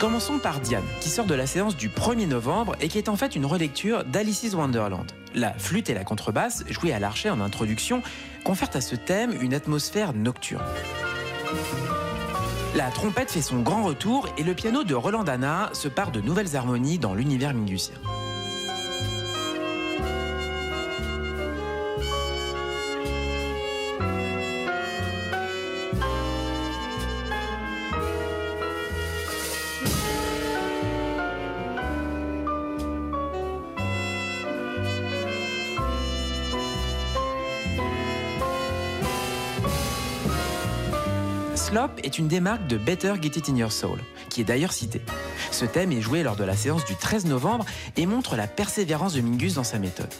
Commençons 0.00 0.38
par 0.38 0.60
Diane, 0.60 0.84
qui 1.00 1.08
sort 1.08 1.26
de 1.26 1.34
la 1.34 1.46
séance 1.46 1.76
du 1.76 1.88
1er 1.88 2.28
novembre 2.28 2.76
et 2.80 2.88
qui 2.88 2.98
est 2.98 3.08
en 3.08 3.16
fait 3.16 3.34
une 3.34 3.44
relecture 3.44 4.04
d'Alice's 4.04 4.54
Wonderland. 4.54 5.06
La 5.34 5.52
flûte 5.54 5.90
et 5.90 5.94
la 5.94 6.04
contrebasse, 6.04 6.64
jouées 6.68 6.92
à 6.92 6.98
l'archet 6.98 7.30
en 7.30 7.40
introduction, 7.40 8.02
confèrent 8.44 8.74
à 8.74 8.80
ce 8.80 8.94
thème 8.94 9.34
une 9.40 9.52
atmosphère 9.52 10.12
nocturne. 10.14 10.64
La 12.76 12.90
trompette 12.90 13.30
fait 13.30 13.42
son 13.42 13.62
grand 13.62 13.82
retour 13.82 14.28
et 14.36 14.44
le 14.44 14.54
piano 14.54 14.84
de 14.84 14.94
Roland 14.94 15.24
Dana 15.24 15.70
se 15.72 15.88
part 15.88 16.12
de 16.12 16.20
nouvelles 16.20 16.56
harmonies 16.56 16.98
dans 16.98 17.14
l'univers 17.14 17.54
mingusien. 17.54 17.94
Est 42.02 42.18
une 42.18 42.28
des 42.28 42.40
marques 42.40 42.66
de 42.66 42.76
Better 42.76 43.14
Get 43.20 43.38
It 43.38 43.48
In 43.48 43.56
Your 43.56 43.72
Soul, 43.72 43.98
qui 44.28 44.40
est 44.40 44.44
d'ailleurs 44.44 44.72
citée. 44.72 45.02
Ce 45.50 45.64
thème 45.64 45.92
est 45.92 46.00
joué 46.00 46.22
lors 46.22 46.36
de 46.36 46.44
la 46.44 46.56
séance 46.56 46.84
du 46.84 46.94
13 46.96 47.26
novembre 47.26 47.64
et 47.96 48.06
montre 48.06 48.36
la 48.36 48.46
persévérance 48.46 49.14
de 49.14 49.20
Mingus 49.20 49.54
dans 49.54 49.64
sa 49.64 49.78
méthode. 49.78 50.12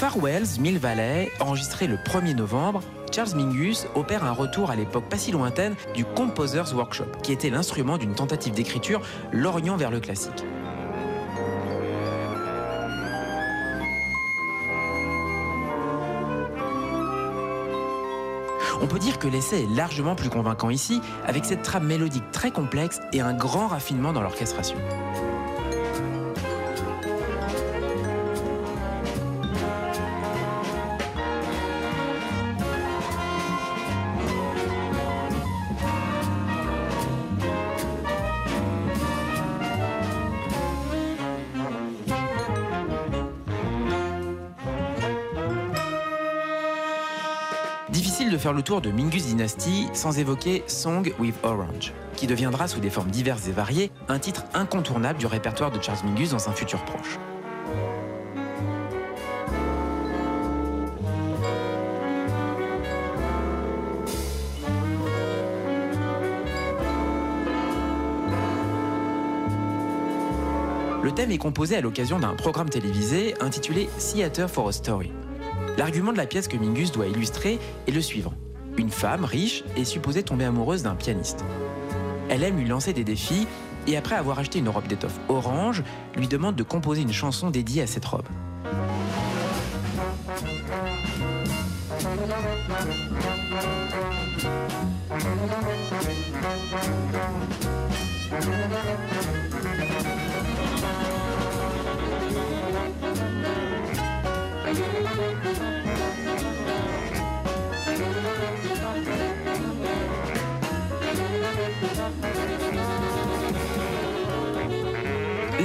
Pour 0.00 0.12
Farwell's 0.12 0.58
Mill 0.58 0.78
Valley, 0.78 1.30
enregistré 1.40 1.86
le 1.86 1.96
1er 1.96 2.34
novembre, 2.34 2.80
Charles 3.14 3.34
Mingus 3.34 3.86
opère 3.94 4.24
un 4.24 4.32
retour 4.32 4.70
à 4.70 4.76
l'époque 4.76 5.10
pas 5.10 5.18
si 5.18 5.30
lointaine 5.30 5.74
du 5.94 6.06
Composer's 6.06 6.72
Workshop, 6.72 7.04
qui 7.22 7.32
était 7.32 7.50
l'instrument 7.50 7.98
d'une 7.98 8.14
tentative 8.14 8.54
d'écriture 8.54 9.02
lorgnant 9.30 9.76
vers 9.76 9.90
le 9.90 10.00
classique. 10.00 10.42
On 18.80 18.86
peut 18.86 18.98
dire 18.98 19.18
que 19.18 19.28
l'essai 19.28 19.64
est 19.64 19.76
largement 19.76 20.14
plus 20.14 20.30
convaincant 20.30 20.70
ici, 20.70 21.02
avec 21.26 21.44
cette 21.44 21.60
trame 21.60 21.84
mélodique 21.84 22.30
très 22.32 22.50
complexe 22.50 23.00
et 23.12 23.20
un 23.20 23.34
grand 23.34 23.68
raffinement 23.68 24.14
dans 24.14 24.22
l'orchestration. 24.22 24.78
Faire 48.40 48.52
le 48.54 48.62
tour 48.62 48.80
de 48.80 48.90
Mingus 48.90 49.26
Dynasty 49.26 49.88
sans 49.92 50.18
évoquer 50.18 50.64
Song 50.66 51.12
with 51.18 51.34
Orange, 51.42 51.92
qui 52.16 52.26
deviendra 52.26 52.68
sous 52.68 52.80
des 52.80 52.88
formes 52.88 53.10
diverses 53.10 53.46
et 53.48 53.52
variées 53.52 53.90
un 54.08 54.18
titre 54.18 54.44
incontournable 54.54 55.18
du 55.18 55.26
répertoire 55.26 55.70
de 55.70 55.80
Charles 55.80 55.98
Mingus 56.04 56.30
dans 56.30 56.48
un 56.48 56.52
futur 56.52 56.82
proche. 56.86 57.18
Le 71.02 71.12
thème 71.12 71.30
est 71.30 71.38
composé 71.38 71.76
à 71.76 71.80
l'occasion 71.82 72.18
d'un 72.18 72.34
programme 72.34 72.70
télévisé 72.70 73.34
intitulé 73.40 73.90
Theater 73.98 74.48
for 74.48 74.68
a 74.68 74.72
Story. 74.72 75.12
L'argument 75.78 76.12
de 76.12 76.16
la 76.16 76.26
pièce 76.26 76.48
que 76.48 76.56
Mingus 76.56 76.92
doit 76.92 77.06
illustrer 77.06 77.58
est 77.86 77.92
le 77.92 78.00
suivant. 78.00 78.34
Une 78.76 78.90
femme 78.90 79.24
riche 79.24 79.64
est 79.76 79.84
supposée 79.84 80.22
tomber 80.22 80.44
amoureuse 80.44 80.82
d'un 80.82 80.94
pianiste. 80.94 81.44
Elle 82.28 82.42
aime 82.44 82.58
lui 82.58 82.68
lancer 82.68 82.92
des 82.92 83.04
défis 83.04 83.46
et 83.86 83.96
après 83.96 84.14
avoir 84.14 84.38
acheté 84.38 84.58
une 84.58 84.68
robe 84.68 84.86
d'étoffe 84.86 85.18
orange, 85.28 85.82
lui 86.16 86.28
demande 86.28 86.56
de 86.56 86.62
composer 86.62 87.02
une 87.02 87.12
chanson 87.12 87.50
dédiée 87.50 87.82
à 87.82 87.86
cette 87.86 88.04
robe. 88.04 88.26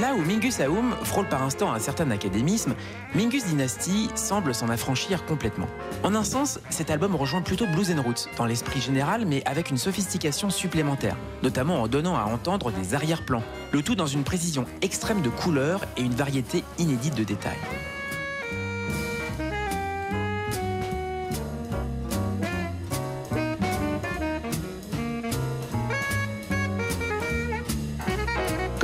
Là 0.00 0.12
où 0.14 0.22
Mingus 0.22 0.60
Aoum 0.60 0.94
frôle 1.04 1.26
par 1.26 1.42
instant 1.42 1.72
un 1.72 1.78
certain 1.78 2.10
académisme, 2.10 2.74
Mingus 3.14 3.46
Dynasty 3.46 4.10
semble 4.14 4.54
s'en 4.54 4.68
affranchir 4.68 5.24
complètement. 5.24 5.68
En 6.02 6.14
un 6.14 6.22
sens, 6.22 6.60
cet 6.68 6.90
album 6.90 7.16
rejoint 7.16 7.40
plutôt 7.40 7.66
Blues 7.66 7.90
and 7.90 8.02
Roots, 8.02 8.28
dans 8.36 8.44
l'esprit 8.44 8.80
général, 8.80 9.24
mais 9.26 9.42
avec 9.46 9.70
une 9.70 9.78
sophistication 9.78 10.50
supplémentaire, 10.50 11.16
notamment 11.42 11.80
en 11.80 11.88
donnant 11.88 12.16
à 12.16 12.24
entendre 12.24 12.70
des 12.72 12.94
arrière-plans, 12.94 13.42
le 13.72 13.82
tout 13.82 13.94
dans 13.94 14.06
une 14.06 14.22
précision 14.22 14.66
extrême 14.82 15.22
de 15.22 15.30
couleurs 15.30 15.80
et 15.96 16.02
une 16.02 16.14
variété 16.14 16.62
inédite 16.78 17.14
de 17.14 17.24
détails. 17.24 17.56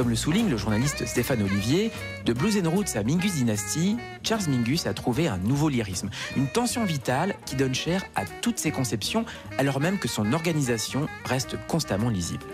Comme 0.03 0.11
le 0.11 0.17
souligne 0.17 0.51
le 0.51 0.57
journaliste 0.57 1.07
Stéphane 1.07 1.45
Olivier, 1.45 1.93
de 2.25 2.33
Blues 2.33 2.59
and 2.59 2.69
Roots 2.69 2.97
à 2.97 3.05
Mingus 3.05 3.35
Dynasty, 3.35 3.97
Charles 4.25 4.49
Mingus 4.49 4.89
a 4.89 4.95
trouvé 4.95 5.29
un 5.29 5.39
nouveau 5.39 5.69
lyrisme, 5.69 6.11
une 6.37 6.49
tension 6.49 6.83
vitale 6.83 7.37
qui 7.47 7.55
donne 7.55 7.73
chair 7.73 8.03
à 8.17 8.25
toutes 8.25 8.59
ses 8.59 8.73
conceptions, 8.73 9.25
alors 9.59 9.79
même 9.79 10.01
que 10.01 10.09
son 10.09 10.33
organisation 10.33 11.07
reste 11.25 11.57
constamment 11.69 12.09
lisible. 12.09 12.45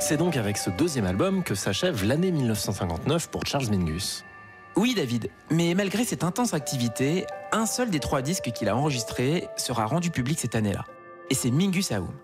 C'est 0.00 0.16
donc 0.16 0.38
avec 0.38 0.56
ce 0.56 0.70
deuxième 0.70 1.04
album 1.04 1.42
que 1.42 1.54
s'achève 1.54 2.02
l'année 2.06 2.32
1959 2.32 3.28
pour 3.28 3.44
Charles 3.44 3.68
Mingus. 3.68 4.24
Oui 4.76 4.94
David, 4.94 5.28
mais 5.50 5.74
malgré 5.74 6.04
cette 6.04 6.24
intense 6.24 6.54
activité, 6.54 7.26
un 7.52 7.66
seul 7.66 7.90
des 7.90 8.00
trois 8.00 8.22
disques 8.22 8.50
qu'il 8.50 8.70
a 8.70 8.76
enregistrés 8.78 9.48
sera 9.58 9.84
rendu 9.84 10.08
public 10.08 10.40
cette 10.40 10.54
année-là. 10.54 10.86
Et 11.28 11.34
c'est 11.34 11.50
Mingus 11.50 11.92
Aoum. 11.92 12.14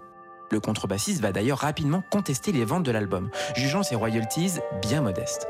Le 0.50 0.60
contrebassiste 0.60 1.20
va 1.20 1.32
d'ailleurs 1.32 1.58
rapidement 1.58 2.02
contester 2.10 2.52
les 2.52 2.64
ventes 2.64 2.82
de 2.82 2.90
l'album, 2.90 3.30
jugeant 3.54 3.82
ses 3.82 3.94
royalties 3.94 4.54
bien 4.82 5.00
modestes. 5.00 5.46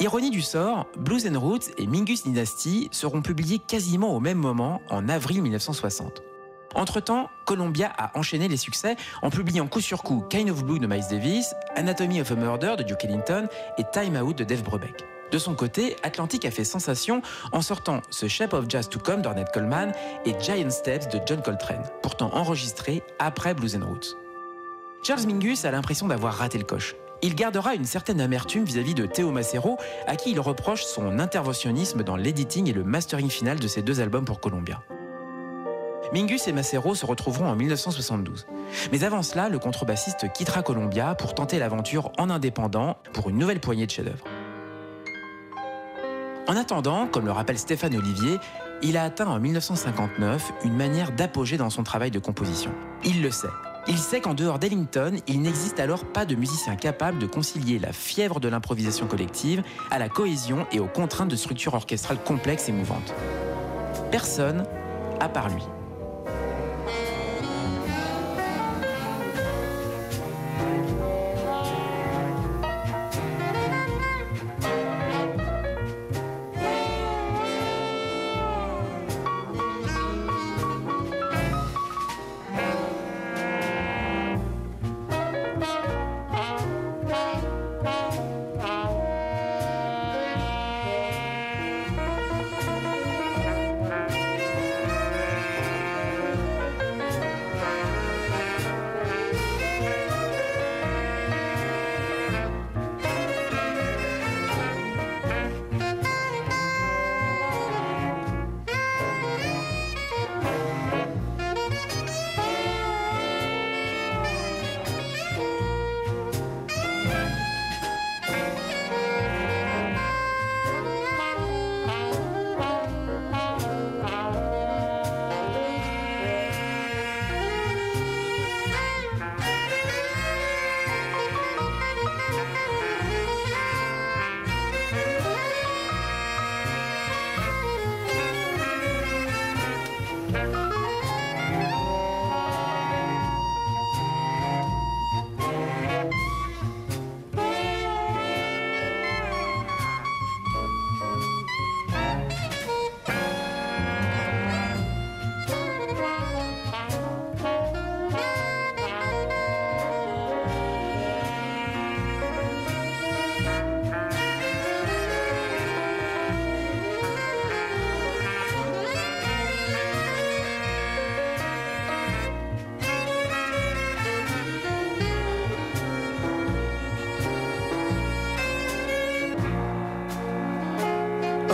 Ironie 0.00 0.30
du 0.30 0.42
sort, 0.42 0.86
Blues 0.96 1.26
and 1.26 1.38
Roots 1.38 1.70
et 1.78 1.86
Mingus 1.86 2.24
Dynasty 2.24 2.88
seront 2.90 3.22
publiés 3.22 3.58
quasiment 3.58 4.16
au 4.16 4.20
même 4.20 4.38
moment, 4.38 4.80
en 4.90 5.08
avril 5.08 5.42
1960. 5.42 6.22
Entre-temps, 6.74 7.28
Columbia 7.44 7.92
a 7.98 8.18
enchaîné 8.18 8.48
les 8.48 8.56
succès 8.56 8.96
en 9.20 9.30
publiant 9.30 9.66
coup 9.66 9.80
sur 9.80 10.02
coup 10.02 10.24
Kind 10.30 10.50
of 10.50 10.64
Blue 10.64 10.78
de 10.78 10.86
Miles 10.86 11.04
Davis, 11.10 11.54
Anatomy 11.76 12.20
of 12.20 12.32
a 12.32 12.34
Murder 12.34 12.74
de 12.78 12.82
Duke 12.82 13.04
Ellington 13.04 13.46
et 13.78 13.84
Time 13.92 14.16
Out 14.16 14.38
de 14.38 14.44
Dave 14.44 14.62
Brubeck. 14.62 15.11
De 15.32 15.38
son 15.38 15.54
côté, 15.54 15.96
Atlantic 16.02 16.44
a 16.44 16.50
fait 16.50 16.62
sensation 16.62 17.22
en 17.52 17.62
sortant 17.62 18.00
The 18.10 18.28
Shape 18.28 18.52
of 18.52 18.66
Jazz 18.68 18.90
to 18.90 18.98
Come 18.98 19.22
d'Ornette 19.22 19.50
Coleman 19.50 19.92
et 20.26 20.34
Giant 20.38 20.68
Steps 20.68 21.08
de 21.08 21.18
John 21.24 21.40
Coltrane, 21.40 21.82
pourtant 22.02 22.30
enregistrés 22.34 23.02
après 23.18 23.54
Blues 23.54 23.74
and 23.74 23.86
Roots. 23.86 24.14
Charles 25.02 25.26
Mingus 25.26 25.64
a 25.64 25.70
l'impression 25.70 26.06
d'avoir 26.06 26.34
raté 26.34 26.58
le 26.58 26.64
coche. 26.64 26.96
Il 27.22 27.34
gardera 27.34 27.74
une 27.74 27.86
certaine 27.86 28.20
amertume 28.20 28.64
vis-à-vis 28.64 28.94
de 28.94 29.06
Théo 29.06 29.30
Macero, 29.30 29.78
à 30.06 30.16
qui 30.16 30.32
il 30.32 30.40
reproche 30.40 30.84
son 30.84 31.18
interventionnisme 31.18 32.02
dans 32.02 32.16
l'editing 32.16 32.68
et 32.68 32.74
le 32.74 32.84
mastering 32.84 33.30
final 33.30 33.58
de 33.58 33.68
ses 33.68 33.80
deux 33.80 34.00
albums 34.00 34.26
pour 34.26 34.38
Columbia. 34.38 34.82
Mingus 36.12 36.46
et 36.46 36.52
Macero 36.52 36.94
se 36.94 37.06
retrouveront 37.06 37.46
en 37.46 37.56
1972. 37.56 38.46
Mais 38.92 39.02
avant 39.02 39.22
cela, 39.22 39.48
le 39.48 39.58
contrebassiste 39.58 40.30
quittera 40.34 40.62
Columbia 40.62 41.14
pour 41.14 41.34
tenter 41.34 41.58
l'aventure 41.58 42.12
en 42.18 42.28
indépendant 42.28 42.98
pour 43.14 43.30
une 43.30 43.38
nouvelle 43.38 43.60
poignée 43.60 43.86
de 43.86 43.90
chefs-d'œuvre. 43.90 44.24
En 46.48 46.56
attendant, 46.56 47.06
comme 47.06 47.26
le 47.26 47.32
rappelle 47.32 47.58
Stéphane 47.58 47.96
Olivier, 47.96 48.38
il 48.82 48.96
a 48.96 49.04
atteint 49.04 49.28
en 49.28 49.38
1959 49.38 50.52
une 50.64 50.74
manière 50.74 51.12
d'apogée 51.12 51.56
dans 51.56 51.70
son 51.70 51.84
travail 51.84 52.10
de 52.10 52.18
composition. 52.18 52.72
Il 53.04 53.22
le 53.22 53.30
sait, 53.30 53.48
il 53.88 53.98
sait 53.98 54.20
qu'en 54.20 54.34
dehors 54.34 54.58
d'Ellington, 54.58 55.16
il 55.26 55.42
n'existe 55.42 55.80
alors 55.80 56.04
pas 56.04 56.24
de 56.24 56.34
musicien 56.34 56.76
capable 56.76 57.18
de 57.18 57.26
concilier 57.26 57.78
la 57.78 57.92
fièvre 57.92 58.38
de 58.38 58.48
l'improvisation 58.48 59.06
collective 59.06 59.62
à 59.90 59.98
la 59.98 60.08
cohésion 60.08 60.66
et 60.72 60.80
aux 60.80 60.86
contraintes 60.86 61.30
de 61.30 61.36
structures 61.36 61.74
orchestrales 61.74 62.22
complexes 62.22 62.68
et 62.68 62.72
mouvantes. 62.72 63.14
Personne 64.10 64.64
à 65.20 65.28
part 65.28 65.48
lui. 65.48 65.62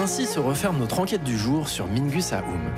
Ainsi 0.08 0.24
se 0.24 0.40
referme 0.40 0.78
notre 0.78 1.00
enquête 1.00 1.22
du 1.22 1.36
jour 1.36 1.68
sur 1.68 1.86
Mingus 1.86 2.32
Aoum. 2.32 2.72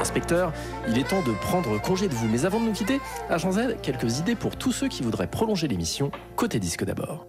Inspecteur, 0.00 0.52
il 0.88 0.96
est 0.96 1.08
temps 1.08 1.22
de 1.22 1.32
prendre 1.32 1.82
congé 1.82 2.06
de 2.06 2.14
vous. 2.14 2.28
Mais 2.28 2.44
avant 2.44 2.60
de 2.60 2.66
nous 2.66 2.72
quitter, 2.72 3.00
Agent 3.28 3.50
Z, 3.50 3.58
quelques 3.82 4.20
idées 4.20 4.36
pour 4.36 4.54
tous 4.54 4.70
ceux 4.70 4.86
qui 4.86 5.02
voudraient 5.02 5.26
prolonger 5.26 5.66
l'émission. 5.66 6.12
Côté 6.36 6.60
disque 6.60 6.84
d'abord. 6.84 7.26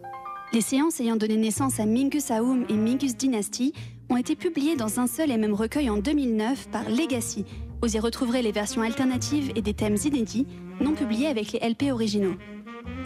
Les 0.54 0.62
séances 0.62 1.00
ayant 1.00 1.16
donné 1.16 1.36
naissance 1.36 1.80
à 1.80 1.88
Mingus 1.88 2.30
Aoum 2.30 2.68
et 2.70 2.76
Mingus 2.76 3.18
Dynasty 3.18 3.74
ont 4.12 4.18
été 4.18 4.36
publiées 4.36 4.76
dans 4.76 5.00
un 5.00 5.08
seul 5.08 5.32
et 5.32 5.38
même 5.38 5.56
recueil 5.56 5.90
en 5.90 5.98
2009 5.98 6.70
par 6.70 6.88
Legacy. 6.88 7.46
Vous 7.82 7.96
y 7.96 8.00
retrouverez 8.00 8.44
les 8.44 8.52
versions 8.52 8.84
alternatives 8.84 9.52
et 9.56 9.64
des 9.64 9.74
thèmes 9.74 9.98
inédits, 10.06 10.46
non 10.80 10.94
publiés 10.94 11.26
avec 11.26 11.54
les 11.54 11.68
LP 11.68 11.92
originaux. 11.92 12.36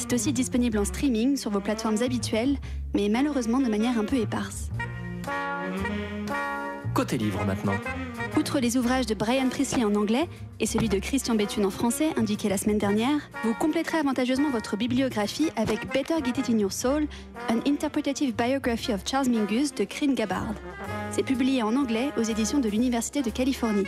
C'est 0.07 0.13
aussi 0.13 0.33
disponible 0.33 0.77
en 0.77 0.85
streaming 0.85 1.35
sur 1.35 1.49
vos 1.49 1.59
plateformes 1.59 2.03
habituelles, 2.03 2.57
mais 2.93 3.09
malheureusement 3.09 3.59
de 3.59 3.67
manière 3.67 3.97
un 3.97 4.03
peu 4.03 4.17
éparse. 4.17 4.69
Côté 6.93 7.17
livre 7.17 7.43
maintenant. 7.43 7.73
Outre 8.37 8.59
les 8.59 8.77
ouvrages 8.77 9.07
de 9.07 9.15
Brian 9.15 9.49
Priestley 9.49 9.83
en 9.83 9.95
anglais 9.95 10.29
et 10.59 10.67
celui 10.67 10.89
de 10.89 10.99
Christian 10.99 11.33
Béthune 11.33 11.65
en 11.65 11.71
français 11.71 12.09
indiqué 12.17 12.49
la 12.49 12.57
semaine 12.57 12.77
dernière, 12.77 13.17
vous 13.43 13.55
compléterez 13.55 13.97
avantageusement 13.97 14.51
votre 14.51 14.77
bibliographie 14.77 15.49
avec 15.55 15.91
Better 15.91 16.23
Get 16.23 16.39
It 16.39 16.49
in 16.51 16.59
Your 16.59 16.71
Soul, 16.71 17.07
An 17.49 17.61
Interpretative 17.65 18.35
Biography 18.35 18.93
of 18.93 19.01
Charles 19.07 19.29
Mingus 19.29 19.73
de 19.73 19.85
Crin 19.85 20.13
Gabbard. 20.13 20.53
C'est 21.09 21.23
publié 21.23 21.63
en 21.63 21.75
anglais 21.75 22.11
aux 22.15 22.23
éditions 22.23 22.59
de 22.59 22.69
l'Université 22.69 23.23
de 23.23 23.31
Californie. 23.31 23.87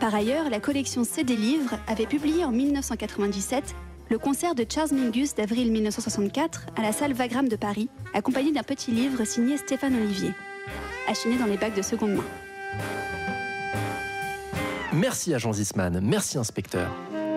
Par 0.00 0.12
ailleurs, 0.12 0.50
la 0.50 0.58
collection 0.58 1.04
CD 1.04 1.36
Livres 1.36 1.78
avait 1.86 2.06
publié 2.06 2.44
en 2.44 2.50
1997 2.50 3.76
le 4.10 4.18
concert 4.18 4.54
de 4.54 4.64
Charles 4.68 4.92
Mingus 4.92 5.34
d'avril 5.34 5.72
1964 5.72 6.66
à 6.76 6.82
la 6.82 6.92
salle 6.92 7.12
Wagram 7.12 7.48
de 7.48 7.56
Paris, 7.56 7.88
accompagné 8.14 8.52
d'un 8.52 8.62
petit 8.62 8.90
livre 8.90 9.24
signé 9.24 9.56
Stéphane 9.56 9.94
Olivier, 9.94 10.32
achiné 11.08 11.36
dans 11.38 11.46
les 11.46 11.56
bacs 11.56 11.76
de 11.76 11.82
seconde 11.82 12.14
main. 12.14 12.24
Merci 14.92 15.34
agent 15.34 15.52
Zisman, 15.54 16.00
merci 16.02 16.38
inspecteur. 16.38 16.90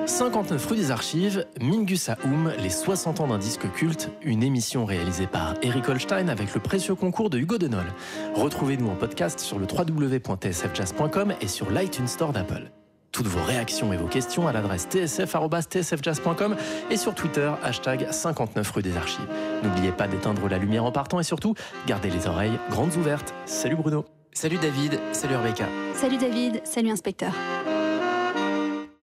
59 0.05 0.65
rue 0.65 0.77
des 0.77 0.91
Archives, 0.91 1.45
Mingus 1.61 2.09
Aoum, 2.09 2.51
les 2.63 2.69
60 2.69 3.19
ans 3.19 3.27
d'un 3.27 3.37
disque 3.37 3.71
culte, 3.73 4.09
une 4.23 4.41
émission 4.41 4.85
réalisée 4.85 5.27
par 5.27 5.53
Eric 5.61 5.87
Holstein 5.87 6.29
avec 6.29 6.53
le 6.55 6.61
précieux 6.61 6.95
concours 6.95 7.29
de 7.29 7.37
Hugo 7.37 7.57
Denol. 7.57 7.85
Retrouvez-nous 8.33 8.89
en 8.89 8.95
podcast 8.95 9.39
sur 9.39 9.59
le 9.59 9.67
www.tsfjazz.com 9.67 11.33
et 11.41 11.47
sur 11.47 11.69
l'iTunes 11.69 12.07
Store 12.07 12.33
d'Apple. 12.33 12.71
Toutes 13.11 13.27
vos 13.27 13.43
réactions 13.43 13.91
et 13.91 13.97
vos 13.97 14.07
questions 14.07 14.47
à 14.47 14.53
l'adresse 14.53 14.87
tsf.tsfjazz.com 14.89 16.55
et 16.89 16.97
sur 16.97 17.15
Twitter, 17.15 17.51
hashtag 17.63 18.07
59 18.11 18.69
rue 18.71 18.81
des 18.81 18.95
Archives. 18.95 19.27
N'oubliez 19.63 19.91
pas 19.91 20.07
d'éteindre 20.07 20.47
la 20.47 20.57
lumière 20.57 20.85
en 20.85 20.91
partant 20.91 21.19
et 21.19 21.23
surtout, 21.23 21.55
gardez 21.87 22.09
les 22.09 22.27
oreilles 22.27 22.59
grandes 22.69 22.95
ouvertes. 22.95 23.33
Salut 23.45 23.75
Bruno 23.75 24.05
Salut 24.31 24.57
David, 24.57 24.99
salut 25.11 25.35
Rebecca. 25.35 25.65
Salut 25.95 26.17
David, 26.17 26.61
salut 26.63 26.91
inspecteur. 26.91 27.33